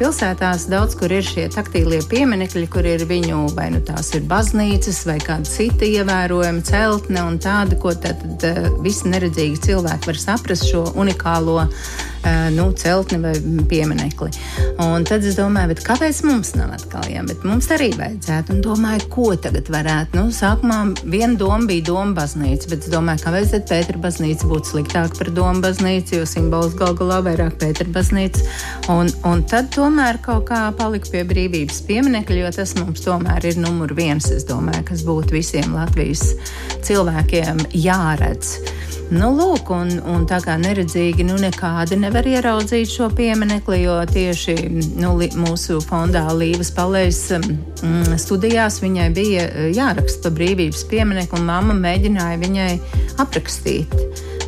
[0.00, 5.04] pilsētās daudz kur ir šie taktīlie pieminekļi, kur ir viņu vai nu tās ir baznīcas
[5.06, 10.22] vai kāda cita ievērojama celtne un tāda, ko tad, tad eh, visi neredzīgi cilvēki var
[10.24, 11.68] saprast šo unikālo
[12.56, 13.34] nu, celtni vai
[13.70, 14.30] pieminekli.
[14.82, 17.06] Un tad es domāju, kāpēc mums nav atkal?
[17.06, 18.54] Jā, bet mums arī vajadzētu.
[18.54, 20.18] Un domāju, ko tagad varētu.
[20.18, 24.72] Nu, sākumā viena doma bija doma baznīca, bet es domāju, kāpēc tad Pētera baznīca būtu
[24.72, 28.46] sliktāka par doma baznīcu, jo simbols gal galā vairāk Pētera baznīca.
[28.92, 33.60] Un, un tad tomēr kaut kā palika pie brīvības pieminekļa, jo tas mums tomēr ir
[33.60, 36.28] numur viens, es domāju, kas būtu visiem Latvijas
[36.86, 38.56] cilvēkiem jāredz.
[39.06, 44.56] Nu, lūk, un, un tā kā neredzīgi, nu, nekādi nevar ieraudzīt šo pieminekli, jo tieši
[44.98, 51.38] nu, li, mūsu fondā Līvas palējas mm, studijās viņai bija eh, jāraksta par brīvības pieminekli,
[51.38, 52.72] un mamma mēģināja viņai
[53.22, 53.94] aprakstīt.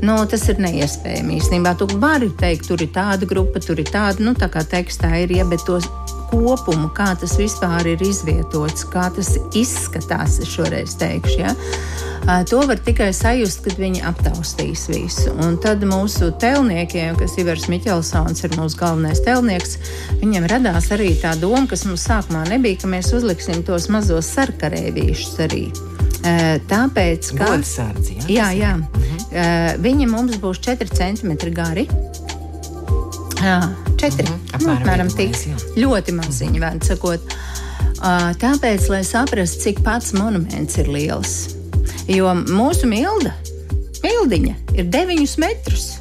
[0.04, 1.74] Nu, tas ir neiespējami īstenībā.
[1.78, 5.34] Tu vari teikt, tur ir tāda grupa, tur ir tāda, nu, tā kā tekstā ir,
[5.34, 5.88] ja, bet tos
[6.28, 11.38] kopumu, kā tas vispār ir izvietots, kā tas izskatās, es šoreiz teikšu.
[11.40, 11.54] Ja?
[12.50, 15.32] To var tikai sajust, kad viņi aptaustīs visu.
[15.40, 19.78] Un tad mūsu telniekiem, kas Ivars Miķelsons, ir mūsu galvenais telnieks,
[20.20, 25.40] viņam radās arī tā doma, kas mums sākumā nebija, ka mēs uzliksim tos mazos sarkarēvīšus
[25.48, 25.64] arī.
[26.68, 28.28] Tāpēc, ka Godsardzi, jā?
[28.28, 28.72] Jā, jā.
[29.28, 31.86] Uh, viņi mums būs 4 cm gari.
[33.38, 33.60] Jā,
[33.96, 34.38] 4 mm -hmm.
[34.52, 35.36] Apmēram apmēram tik
[35.76, 37.20] ļoti maziņi, vārds sakot.
[37.98, 41.54] Uh, tāpēc, lai saprastu, cik pats monuments ir liels.
[42.08, 43.32] Jo mūsu milda,
[44.02, 45.97] mildiņa, ir 9 metrus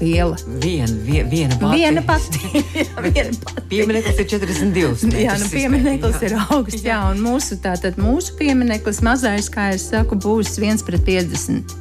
[0.00, 0.36] liela.
[0.62, 1.78] Viena, vie, viena pati.
[1.80, 2.62] Viena pati.
[2.76, 3.64] Jā, viena pati.
[3.70, 5.10] Piemineklis ir 42.
[5.22, 6.84] Jā, nu, piemineklis ir augsts.
[6.86, 11.76] Jā, un mūsu, tātad, mūsu piemineklis mazais, kā jau saku, būs 1 pret 50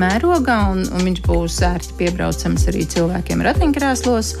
[0.00, 4.34] mērogā, un, un viņš būs ērti piebraucams arī cilvēkiem ratiņkrēslos.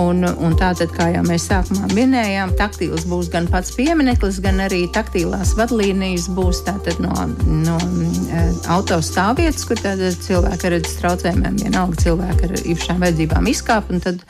[0.00, 4.84] Un, un tātad, kā jau mēs sākumā minējām, taktīls būs gan pats piemineklis, gan arī
[4.94, 7.12] taktīlās vadlīnijas būs tātad no,
[7.46, 8.42] no e,
[8.74, 14.24] autostāvvietas, kur cilvēki ar redzes traucējumiem, vienalga cilvēki ar īpašām vajadzībām izkāp, un tad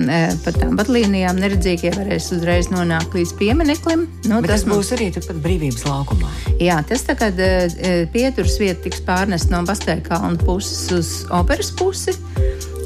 [0.00, 4.06] e, pa tām vadlīnijām neredzīgie varēs uzreiz nonākt līdz piemineklim.
[4.24, 6.32] Nu, Bet tas mums- būs arī turpat brīvības laukumā.
[6.60, 7.68] Jā, tas tagad uh,
[8.12, 12.16] pieturas vieta tiks pārnest no Bastēja kalna puses uz operas pusi.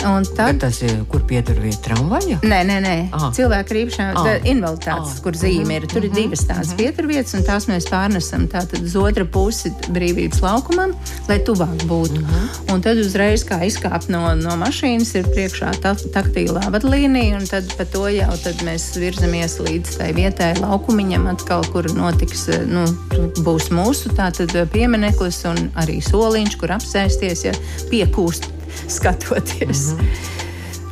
[0.04, 2.36] Tad, tas ir kur vieta tramvaja?
[2.44, 2.94] Nē, nē, nē.
[3.16, 3.30] Ah.
[3.32, 4.26] cilvēku ar īpašām ah.
[4.44, 5.22] invaliditātes, ah.
[5.24, 5.86] kur zīme ir.
[5.88, 6.22] Tur ir mm -hmm.
[6.22, 6.76] divas tādas mm -hmm.
[6.76, 10.92] pieturvietas, un tās mēs pārnesam tātad uz otru pusi brīvības laukumam,
[11.28, 12.20] lai tuvāk būtu.
[12.20, 12.74] Mm -hmm.
[12.74, 17.64] Un tad uzreiz, kā izkāpt no, no mašīnas, ir priekšā ta taktīlā vadlīnija, un tad
[17.76, 22.84] pa to jau mēs virzamies līdz tai vietai laukumiņam atkal, kur notiks, nu,
[23.46, 27.52] būs mūsu tātad piemineklis un arī soliņš, kur apsēsties, ja
[27.90, 29.92] piekūst skatoties.
[29.92, 30.42] Mm -hmm.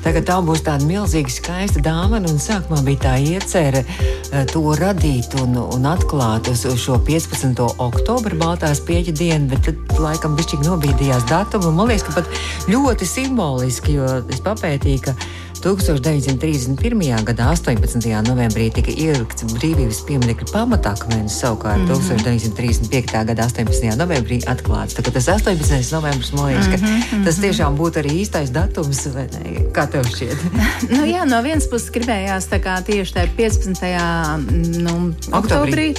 [0.02, 5.54] Tagad tā būs tāda milzīga, skaista dāvana, sākumā bija tā iecerē eh, to radīt un,
[5.62, 7.62] un atklāt uz, uz šo 15.
[7.78, 11.70] oktobra Baltās pieeja dienu, bet tad laikam bišķīgi nobīdījās datumu.
[11.76, 12.26] Man liekas, ka pat
[12.72, 15.14] ļoti simboliski, jo es papētīju, ka
[15.62, 17.24] 1931.
[17.28, 18.22] gadā, 18.
[18.26, 22.22] novembrī, tika ielikts brīvības pieminiekļa pamatakmenis, savukārt mm -hmm.
[22.26, 23.24] 1935.
[23.30, 23.96] gada 18.
[24.00, 24.98] novembrī atklāts.
[24.98, 25.92] Tā, tas 18.
[25.92, 27.24] novembris, man liekas, mm -hmm.
[27.24, 29.64] tas tiešām būtu arī īstais datums, vai ne?
[29.72, 30.38] Kā tev šķiet?
[30.96, 34.82] nu, jā, no vienas puses gribējās tā kā tieši tajā 15.
[34.82, 35.38] Nu, oktobrī.
[35.38, 35.94] oktobrī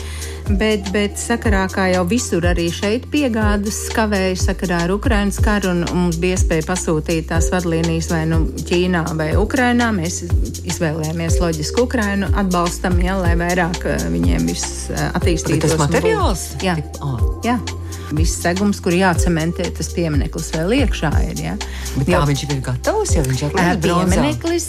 [0.60, 5.84] bet, bet sakarā, kā jau visur, arī šeit piegādas kavēja sakarā ar Ukraiņas karu, un,
[5.98, 9.92] mums bija iespēja pasūtīt tās vadlīnijas vai nu Ķīnā vai Ukrainā.
[9.96, 10.24] Mēs
[10.64, 15.78] izvēlējāmies loģisku Ukrainu atbalstam, ja, lai vairāk eh, viņiem viss eh, attīstītos.
[15.78, 16.50] Tas materiāls?
[16.64, 16.78] Jā.
[17.04, 17.40] Oh.
[17.46, 17.60] jā
[18.18, 21.12] viss segums, kur jācementē tas piemineklis vēl iekšā.
[21.32, 21.56] Ir, ja?
[21.98, 24.68] Bet jo, viņš ir gatavs, ja viņš ir piemineklis.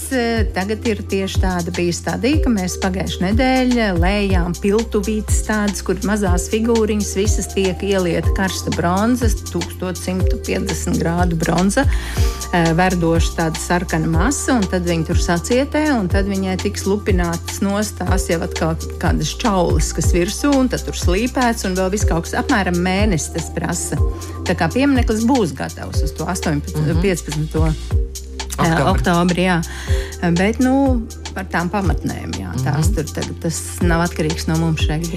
[0.54, 6.48] Tagad ir tieši tāda bija stadija, ka mēs pagājušajā nedēļā lējām piltuvītes tādas, kur mazās
[6.52, 11.87] figūriņas visas tiek ielieta karsta bronza, 1150 grādu bronza,
[12.78, 18.28] verdoša tāda sarkana masa, un tad viņi tur sacietē, un tad viņai tiks lupinātas nostās
[18.30, 22.37] jau atkal kādas čaulas, kas virsū, un tad tur slīpēts, un vēl viss kaut kas
[22.44, 23.98] apmēram mēnesis tas prasa.
[24.48, 27.02] Tā kā piemineklis būs gatavs uz to 18, mm -hmm.
[27.02, 28.02] 15.
[28.54, 28.86] Oktobri.
[28.86, 29.44] oktobrī.
[29.50, 29.62] Jā.
[30.38, 31.02] Bet, nu,
[31.34, 32.32] par tām pamatnēm.
[32.38, 32.94] Jā, tās mm -hmm.
[32.94, 35.10] tur tagad, tas nav atkarīgs no mums šeit.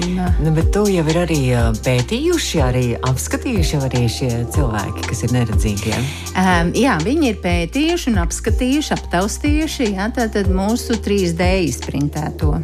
[0.44, 1.40] Nu, bet to jau ir arī
[1.86, 5.94] pētījuši, arī apskatījuši arī šie cilvēki, kas ir neredzīgi.
[5.94, 6.00] Ja?
[6.34, 10.12] Um, jā, viņi ir pētījuši un apskatījuši, aptaustījuši jā,
[10.50, 12.58] mūsu 3D izprintēto.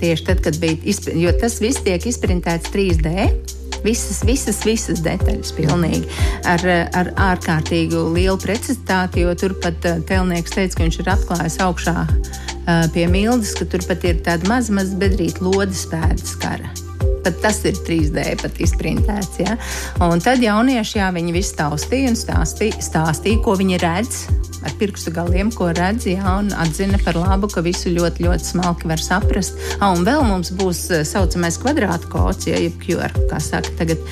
[0.00, 0.76] Tieši tad, kad bija,
[1.14, 3.30] jo tas viss tiek izprintēts 3D.
[3.86, 6.08] Visas, visas, visas detaļas pilnīgi.
[6.50, 6.64] Ar,
[6.96, 12.88] ar ārkārtīgu lielu precizitāti, jo turpat eh, telnieks teica, ka viņš ir atklājis augšā eh,
[12.96, 16.85] pie mildes, ka turpat ir tāda maza, maza bedrīta lodes pēdas kara
[17.26, 19.40] pat tas ir 3D pat izprintēts.
[19.42, 19.56] Ja?
[20.06, 24.26] Un tad jaunieši, jā, viņi visi taustīja un stāstīja, stāstīja, ko viņi redz
[24.66, 28.90] ar pirkstu galiem, ko redz, jā, un atzina par labu, ka visu ļoti, ļoti smalki
[28.90, 29.58] var saprast.
[29.78, 34.02] Ah, un vēl mums būs tā eh, saucamais kvadrātkods, ja, jeb QR, kā saka tagad,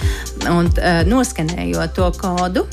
[0.53, 2.67] un uh, noskanējot to kodu.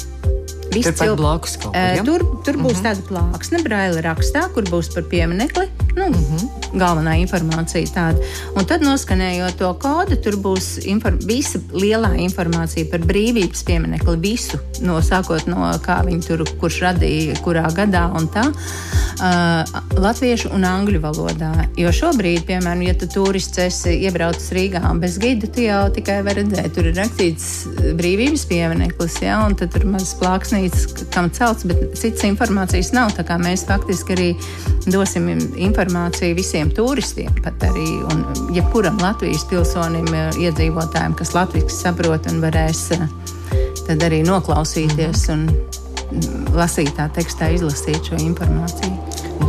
[0.72, 1.18] Tur, cil...
[1.20, 2.86] blakus, kaut, uh, tur, tur būs mhm.
[2.86, 2.86] -huh.
[2.86, 6.62] tāda plāksne, braila rakstā, kur būs par pieminekli Nu, mm -hmm.
[6.74, 8.18] Galvenā informācija tāda.
[8.56, 10.68] Un tad, noskanējot to kodu, tur būs
[11.28, 14.18] visa lielā informācija par brīvības pieminekli.
[14.18, 18.46] Visu, no sākot no kā viņi tur, kurš radīja, kurā gadā un tā.
[19.22, 21.52] Uh, latviešu un angļu valodā.
[21.78, 26.42] Jo šobrīd, piemēram, ja tu turists esi iebraucis Rīgā bez gida, tu jau tikai vari
[26.42, 27.68] redzēt, tur ir rakstīts
[28.00, 33.12] brīvības piemineklis, ja, un tad tur mazs plāksnītis, kam celts, bet citas informācijas nav.
[33.12, 34.36] Tā kā mēs faktiski arī
[34.86, 37.86] dosim informāciju informāciju visiem turistiem, pat arī
[38.54, 43.08] jebkuram Latvijas pilsonim, eh, iedzīvotājiem, kas latviešu saprot un varēs eh,
[43.88, 48.94] tad arī noklausīties un mm, lasītā tekstā izlasīt šo informāciju.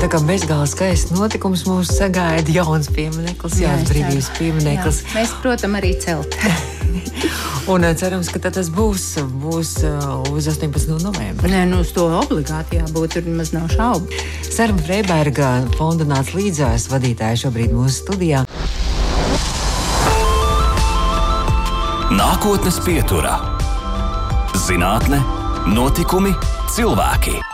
[0.00, 5.04] Tā kā bezgalīgi skaists notikums mūs sagaida jauns piemineklis, jauns brīvības piemineklis.
[5.04, 5.18] Jā.
[5.20, 6.38] Mēs, protams, arī celt.
[7.66, 9.04] Un eh, cerams, ka tas būs,
[9.38, 10.96] būs uh, uz 18.
[10.98, 11.46] novembra.
[11.46, 14.10] Nē, nu uz to obligāti jābūt, tur nemaz nav šaubu.
[14.42, 18.42] Sarma Freiberga fonda nāca līdzās vadītāja šobrīd mūsu studijā.
[22.12, 23.38] Nākotnes pieturā-
[24.66, 25.22] zinātne,
[25.70, 26.34] notikumi,
[26.74, 27.51] cilvēki.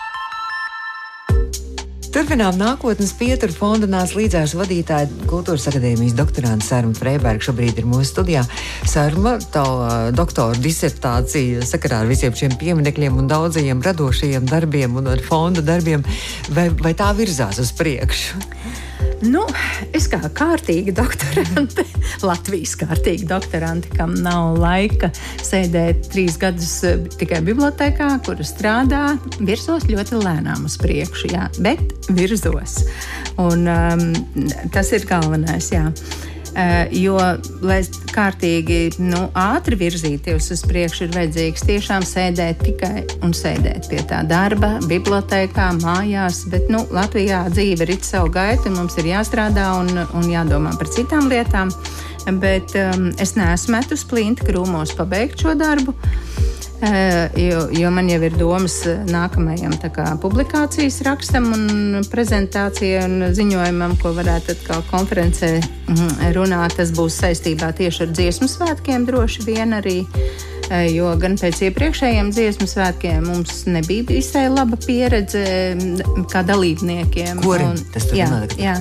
[2.09, 7.45] Turpinām nākotnes pietura fonda nāca līdzās vadītāja kultūras akadēmijas doktorāta Sārma Freiberga.
[7.45, 8.45] Šobrīd ir mūsu studijā.
[8.89, 9.65] Sārma, tā
[10.17, 16.05] doktora disertācija sakarā ar visiem šiem pieminekļiem un daudzajiem radošajiem darbiem un ar fonda darbiem,
[16.57, 18.41] vai, vai tā virzās uz priekšu?
[19.19, 19.43] Nu,
[19.97, 21.83] es kā kārtīga doktorante,
[22.29, 25.11] Latvijas kārtīga doktorante, kam nav laika
[25.43, 32.08] sēdēt trīs gadus eh, tikai bibliotekā, kur strādā, virzos ļoti lēnām uz priekšu, jā, bet
[32.15, 32.83] virzos.
[33.39, 34.09] Un, um,
[34.75, 35.71] tas ir galvenais.
[35.75, 35.89] Jā.
[35.89, 37.15] Uh, jo,
[37.63, 44.01] lai kārtīgi nu, ātri virzīties uz priekšu, ir vajadzīgs tiešām sēdēt tikai un sēdēt pie
[44.09, 46.43] tā darba, bibliotekā, mājās.
[46.51, 51.31] Bet nu, Latvijā dzīve ir savu gaitu, mums ir jāstrādā un, un jādomā par citām
[51.31, 51.71] lietām.
[52.43, 55.95] Bet um, es neesmu metus plinti krūmos pabeigt šo darbu.
[56.79, 58.77] Jo, jo man jau ir domas
[59.11, 66.77] nākamajam kā, publikācijas rakstam, un prezentācijai un ziņojumam, ko varētu atkal konferencē mhm, runāt.
[66.79, 70.05] Tas būs saistībā tieši ar dziesmu svētkiem, droši vien arī.
[70.69, 75.43] Jo gan pēc iepriekšējiem dziesmu svētkiem mums nebija visai laba pieredze
[76.29, 77.41] kā dalībniekiem.
[77.41, 77.71] Kuri?
[77.71, 78.29] Un, tas jā,
[78.61, 78.77] jā.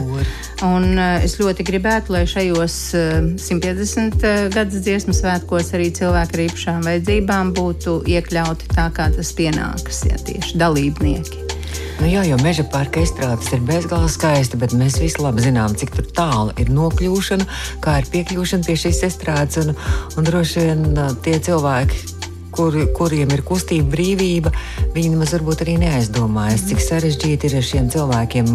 [0.68, 6.38] Un uh, es ļoti gribētu, lai šajos uh, 150 uh, gadus dziesmu svētkos arī cilvēki
[6.38, 11.57] ar īpašām vajadzībām būtu iekļauti tā, kā tas pienākas, ja tieši dalībnieki.
[11.98, 15.96] Nu jā, jo meža parka izstrādes ir bezgalīgi skaista, bet mēs visi labi zinām, cik
[16.14, 17.48] tālu ir nokļūšana,
[17.82, 19.58] kā ir piekļūšana pie šīs izstrādes.
[19.64, 19.74] Un,
[20.14, 20.86] un droši vien
[21.26, 22.17] tie cilvēki,
[22.58, 24.52] kur, kuriem ir kustība, brīvība,
[24.96, 28.50] viņi nemaz varbūt arī neaizdomājas, cik sarežģīti ir šiem cilvēkiem,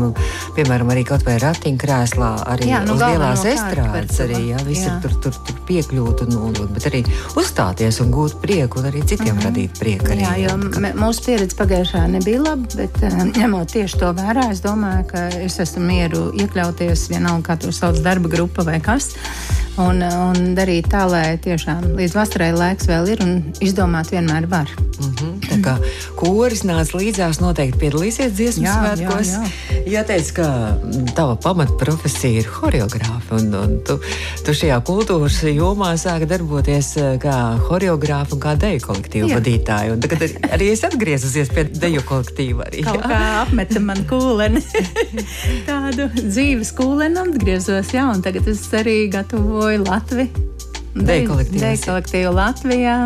[0.56, 5.14] piemēram, arī kaut vai ratiņkrēslā, arī jā, nu, uz lielās estrādes, arī jā, visur tur,
[5.24, 7.04] tur, tur piekļūt un, un, bet arī
[7.38, 9.46] uzstāties un gūt prieku un arī citiem mm -hmm.
[9.48, 10.10] radīt prieku.
[10.16, 14.62] Arī, jā, jo mūsu pieredze pagājušā nebija laba, bet uh, ņemot tieši to vērā, es
[14.64, 19.12] domāju, ka es esmu mieru iekļauties vienalga, kā to sauc darba grupa vai kas
[19.80, 24.68] un, un darīt tā, lai tiešām līdz vasarai laiks vēl ir un izdomāt vienmēr var.
[25.02, 25.32] Mm -hmm.
[25.48, 25.76] Tā kā
[26.16, 29.28] koris nāca līdzās, noteikti piedalīsies dziesmu jā, svētkos.
[29.32, 29.82] Jā, jā.
[29.92, 30.46] Jāteic, ka
[31.14, 33.98] tava pamatprofesija ir horeogrāfa, un, un tu,
[34.44, 39.40] tu šajā kultūras jomā sāki darboties eh, kā horeogrāfa un kā deju kolektīva jā.
[39.40, 39.92] vadītāja.
[39.92, 42.68] Un tagad arī es atgriezusies pie deju kolektīva.
[42.68, 43.08] Arī, Kaut jā.
[43.08, 44.62] kā apmeta man kūleni,
[45.68, 50.28] tādu dzīves kūleni atgriezos, jā, un tagad es arī gatavoju gatavoju Latviju.
[50.94, 52.96] Deja kolektīvu Latvijā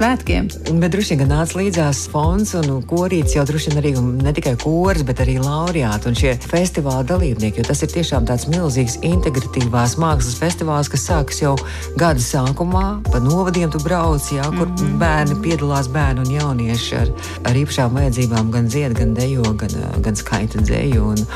[0.00, 0.46] svētkiem.
[0.80, 5.04] Bet droši vien nāca līdzās fonds un korīts jau droši vien arī ne tikai kors,
[5.04, 7.66] bet arī laureāti un šie festivāla dalībnieki.
[7.68, 11.52] Tas ir tiešām tāds milzīgs integratīvās mākslas festivāls, kas sākas jau
[12.00, 12.86] gada sākumā.
[13.10, 14.98] Pa novadiem tu brauc, jā, kur mm -hmm.
[15.02, 17.12] bērni piedalās, bērni un jaunieši ar,
[17.44, 21.02] ar īpašām vajadzībām, gan dzied, gan dejo, gan, gan skaita dzēju.
[21.12, 21.26] Un,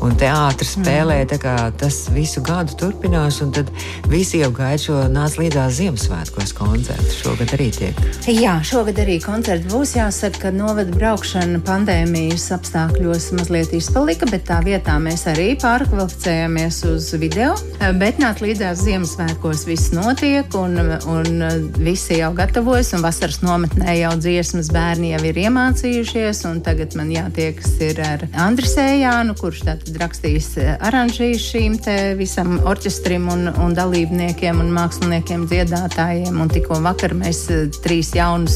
[0.00, 1.24] un teātris spēlē.
[1.24, 1.72] Mm.
[1.80, 3.70] Tas visu gadu turpinās, un tad
[4.08, 7.12] visi jau gaida šo nāc līdzās Ziemassvētkos koncertu.
[7.22, 9.94] Šogad arī tiek Jā, šogad arī koncerts būs.
[9.96, 17.08] Jāsaka, ka novada braukšana pandēmijas apstākļos mazliet izpalika, bet tā vietā mēs arī pārkvalificējāmies uz
[17.18, 17.54] video.
[17.98, 20.78] Bet nāk līdzās Ziemassvētkos viss notiek, un,
[21.10, 21.44] un
[21.80, 26.44] visi jau gatavojas, un vasaras nometnē jau dziesmas bērni jau ir iemācījušies.
[26.66, 31.80] Tagad man jātiekas ar Andriu Sējānu, kurš tātad rakstīs aranžīs šīm
[32.20, 36.36] visam orķestrim un, un dalībniekiem un māksliniekiem, dziedātājiem.
[36.40, 37.46] Un tikko vakar mēs
[37.80, 38.54] trīs trīs jaunas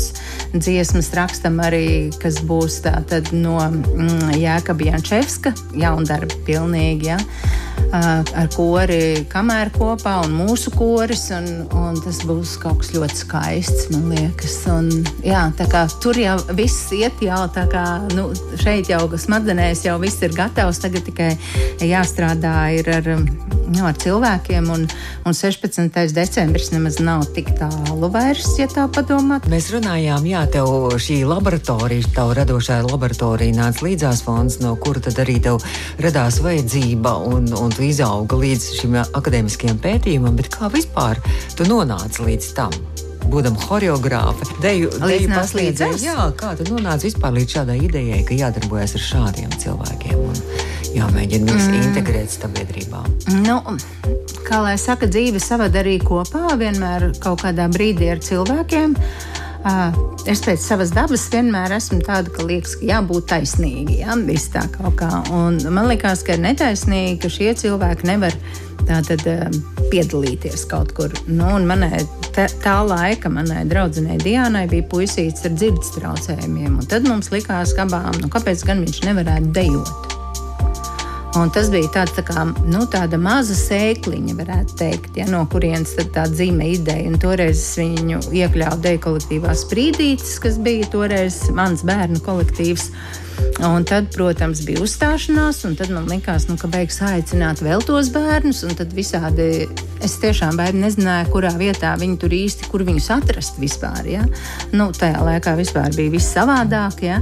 [0.55, 7.19] dziesmas rakstam arī, kas būs tātad no mm, Jēkaba Jančevska, jaundarba pilnīgi, ja,
[7.95, 13.89] ar kori kamēr kopā un mūsu koris, un, un tas būs kaut kas ļoti skaists,
[13.93, 14.57] man liekas.
[14.73, 14.89] Un,
[15.27, 18.31] jā, tā kā tur jau viss iet jau tā kā, nu,
[18.63, 21.35] šeit jau smadzenēs jau viss ir gatavs, tagad tikai
[21.85, 24.87] jāstrādā ir ar, nu, ar cilvēkiem, un,
[25.27, 25.91] un 16.
[26.15, 29.51] decembris nemaz nav tik tālu vairs, ja tā padomā domāt?
[29.51, 35.19] Mēs runājām, jā, tev šī laboratorija, tava radošā laboratorija nāca līdzās fonds, no kura tad
[35.19, 35.63] arī tev
[35.99, 41.21] radās vajadzība un, un tu izauga līdz šim akadēmiskajam pētījumam, bet kā vispār
[41.57, 42.73] tu nonāci līdz tam?
[43.25, 46.05] Būdam choreogrāfi, deju, deju pasniedzēji.
[46.05, 50.43] Jā, kā tu nonāci vispār līdz šādai idejai, ka jādarbojas ar šādiem cilvēkiem un
[50.95, 51.87] jāmēģina viņus mm.
[51.89, 53.01] integrēt sabiedrībā?
[53.41, 53.63] Nu,
[54.47, 58.97] kā lai saka, dzīve savada arī kopā, vienmēr kaut kādā brīdī ar cilvēkiem.
[60.29, 64.03] Es pēc savas dabas vienmēr esmu tāda, ka liekas, ka jābūt taisnīgi.
[64.03, 64.17] Jā,
[64.53, 65.09] tā kaut kā.
[65.33, 68.37] Un man liekas, ka ir netaisnīgi, ka šie cilvēki nevar
[68.85, 69.25] tātad,
[69.89, 71.13] piedalīties kaut kur.
[71.29, 72.03] Nu, manai,
[72.37, 76.83] tā, tā laika manai draudzenei Dienai bija puisīts ar dzirdes traucējumiem.
[76.91, 80.21] Tad mums likās, ka abām, nu, kāpēc gan viņš nevarētu dejot?
[81.35, 85.97] Un tas bija tāds, tā kā, nu, tāda maza sēkliņa, varētu teikt, ja, no kurienes
[86.15, 87.09] tā dzīve ideja.
[87.11, 92.87] Un toreiz es viņu iekļāvu deju kolektīvā Sprīdītis, kas bija toreiz mans bērnu kolektīvs.
[93.67, 98.13] Un tad, protams, bija uzstāšanās, un tad man likās, nu, ka beigas aicināt vēl tos
[98.15, 98.63] bērnus.
[98.79, 99.67] Tad visādi
[100.07, 104.07] es tiešām nezināju, kurā vietā viņi tur īsti, kur viņus atrast vispār.
[104.07, 104.23] Ja?
[104.71, 107.03] Nu, tajā laikā vispār bija viss savādāk.
[107.09, 107.19] Ja?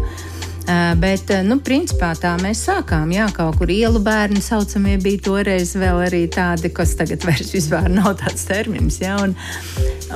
[1.03, 3.11] Bet, nu, principā tā mēs sākām.
[3.15, 7.89] Jā, kaut kur ielu bērni saucamie bija toreiz vēl arī tādi, kas tagad vairs vispār
[7.91, 9.01] nav tāds termins.
[9.03, 9.35] Jā, un,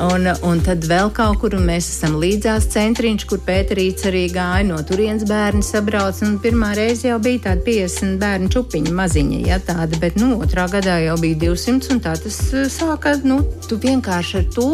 [0.07, 4.78] un, un tad vēl kaut kur, mēs esam līdzās centriņš, kur Pēterīts arī gāja no
[4.86, 6.22] turienes bērni sabrauc.
[6.26, 10.68] Un pirmā reize jau bija tāda 50 bērnu čupiņa maziņa, ja tāda, bet, nu, otrā
[10.70, 12.38] gadā jau bija 200, un tā tas
[12.72, 14.70] sāka, nu, tu vienkārši ar to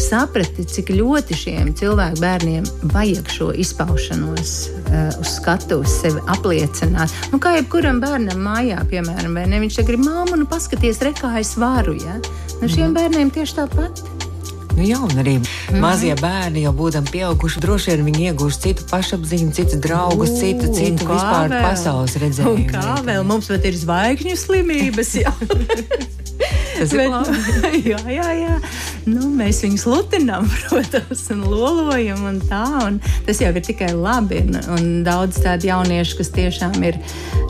[0.00, 7.14] saprati, cik ļoti šiem cilvēku bērniem vajag šo izpaušanos uh, uz skatuves, sevi apliecināt.
[7.32, 9.62] Nu, kā jebkuram bērnam mājā, piemēram, ne?
[9.64, 11.96] Viņš grib māmu, nu, paskaties, re, kā es varu.
[12.00, 12.20] Ja?
[12.60, 12.96] Nu, šiem mm.
[12.98, 14.04] bērniem tieši tāpat.
[14.76, 18.84] Nu, jā, un arī mm mazie bērni, jau būdami pieauguši, droši vien viņi iegūst citu
[18.90, 21.64] pašapziņu, citus draugus, U, citu, citu vispār vēl?
[21.64, 22.64] pasaules redzējumu.
[22.64, 25.16] Un kā vēl mums pat ir zvaigžņu slimības?
[26.76, 27.36] Tas ir labi.
[27.90, 28.56] jā, jā, jā.
[29.06, 32.24] Nu, mēs viņus lutinām, protams, un lolojam.
[32.28, 34.42] Un tā, un tas jau ir tikai labi.
[34.44, 36.98] Un, un daudz tādu jauniešu, kas tiešām ir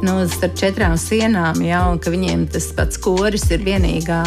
[0.07, 4.23] nu, starp četrām sienām, jau, ka viņiem tas pats koris ir vienīgā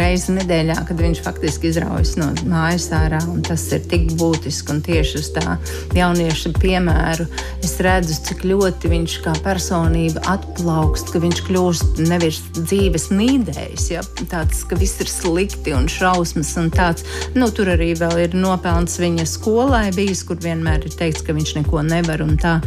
[0.00, 3.22] reize nedēļā, kad viņš faktiski izraujas no mājas ārā.
[3.46, 4.72] Tas ir tik būtiski.
[4.72, 5.56] Un tieši uz tā
[5.96, 7.26] jaunieša piemēru
[7.64, 13.88] es redzu, cik ļoti viņš kā personība atplaukst, ka viņš kļūst nevis dzīves mīdējs.
[13.94, 14.01] Ja?
[14.30, 17.06] Tāds, ka viss ir slikti un šausmas un tāds.
[17.36, 21.56] Nu, tur arī vēl ir nopelns viņa skolai bijis, kur vienmēr ir teikts, ka viņš
[21.60, 22.60] neko nevar un tā.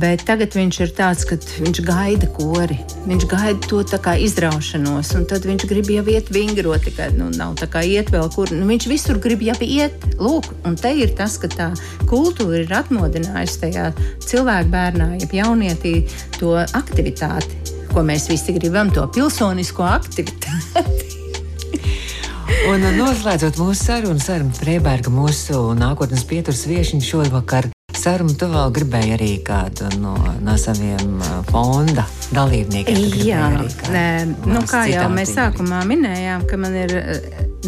[0.00, 2.78] Bet tagad viņš ir tāds, ka viņš gaida kori.
[3.04, 3.82] Viņš gaida to
[4.24, 8.30] izraušanos, un tad viņš grib jau iet vingrot, tikai nu, nav tā kā iet vēl
[8.32, 8.48] kur.
[8.56, 9.92] Nu, viņš visur grib jau iet.
[10.16, 11.68] Lūk, un te ir tas, ka tā
[12.08, 13.90] kultūra ir atmodinājusi tajā
[14.24, 15.94] cilvēku bērnā, jeb jaunietī,
[16.38, 21.16] to aktivitāti ko mēs visi gribam, to pilsonisko aktivitāti.
[22.70, 27.70] Un noslēdzot mūsu sarunu, Saruna Freiberga, mūsu nākotnes pieturas viesiņš šovakar.
[28.00, 31.18] Saruna, tu vēl gribēji arī kādu no, no saviem
[31.50, 33.00] fonda dalībniekiem?
[33.26, 33.50] Jā,
[33.92, 34.04] nē,
[34.48, 36.94] nu, kā jau mēs sākumā minējām, ka man ir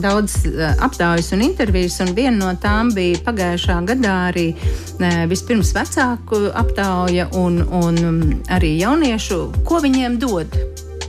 [0.01, 0.39] daudz
[0.80, 4.47] aptaujas un intervijas, un viena no tām bija pagājušā gadā arī
[5.28, 8.01] vispirms vecāku aptauja un, un
[8.57, 10.57] arī jauniešu, ko viņiem dod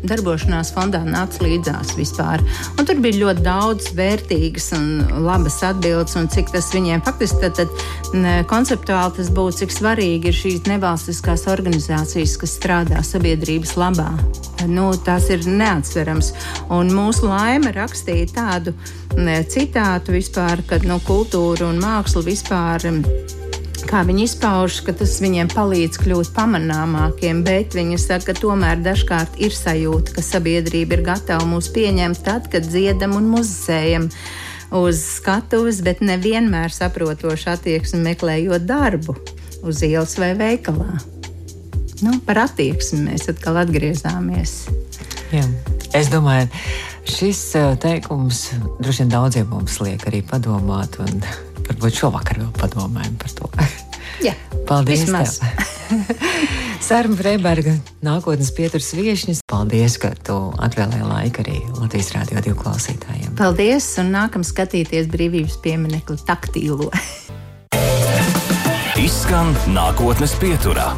[0.07, 2.43] darbošanās fondā nāca līdzās vispār.
[2.77, 4.87] Un tur bija ļoti daudz vērtīgas un
[5.25, 10.39] labas atbildes, un cik tas viņiem faktiski tad, tad konceptuāli tas būtu, cik svarīgi ir
[10.39, 14.11] šīs nevalstiskās organizācijas, kas strādā sabiedrības labā.
[14.69, 16.31] Nu, tās ir neatsverams.
[16.71, 18.75] Un mūsu laime rakstīja tādu
[19.51, 22.87] citātu vispār, ka nu, kultūra un māksla vispār
[23.87, 29.39] kā viņi izpauž, ka tas viņiem palīdz kļūt pamanāmākiem, bet viņi saka, ka tomēr dažkārt
[29.43, 34.09] ir sajūta, ka sabiedrība ir gatava mūs pieņemt tad, kad dziedam un muzicējam
[34.73, 39.15] uz skatuves, bet nevienmēr saprotoši attieksmi meklējot darbu
[39.63, 40.97] uz ielas vai veikalā.
[42.03, 44.57] Nu, par attieksmi mēs atkal atgriezāmies.
[45.33, 45.45] Jā.
[45.93, 46.49] Es domāju,
[47.05, 48.47] šis eh, teikums
[48.81, 50.97] droši vien daudziem mums liek arī padomāt.
[51.03, 51.21] Un
[51.69, 53.49] varbūt šovakar vēl padomājam par to.
[54.23, 54.35] Jā,
[54.69, 55.05] paldies!
[56.83, 59.43] Sārma Freiberga, nākotnes pieturas viesņas.
[59.49, 63.33] Paldies, ka tu atvēlēji laiku arī Latvijas Rādio 2 klausītājiem.
[63.39, 66.91] Paldies, un nākam skatīties brīvības pieminekli taktīlo.
[69.03, 70.93] Izskan nākotnes pieturā.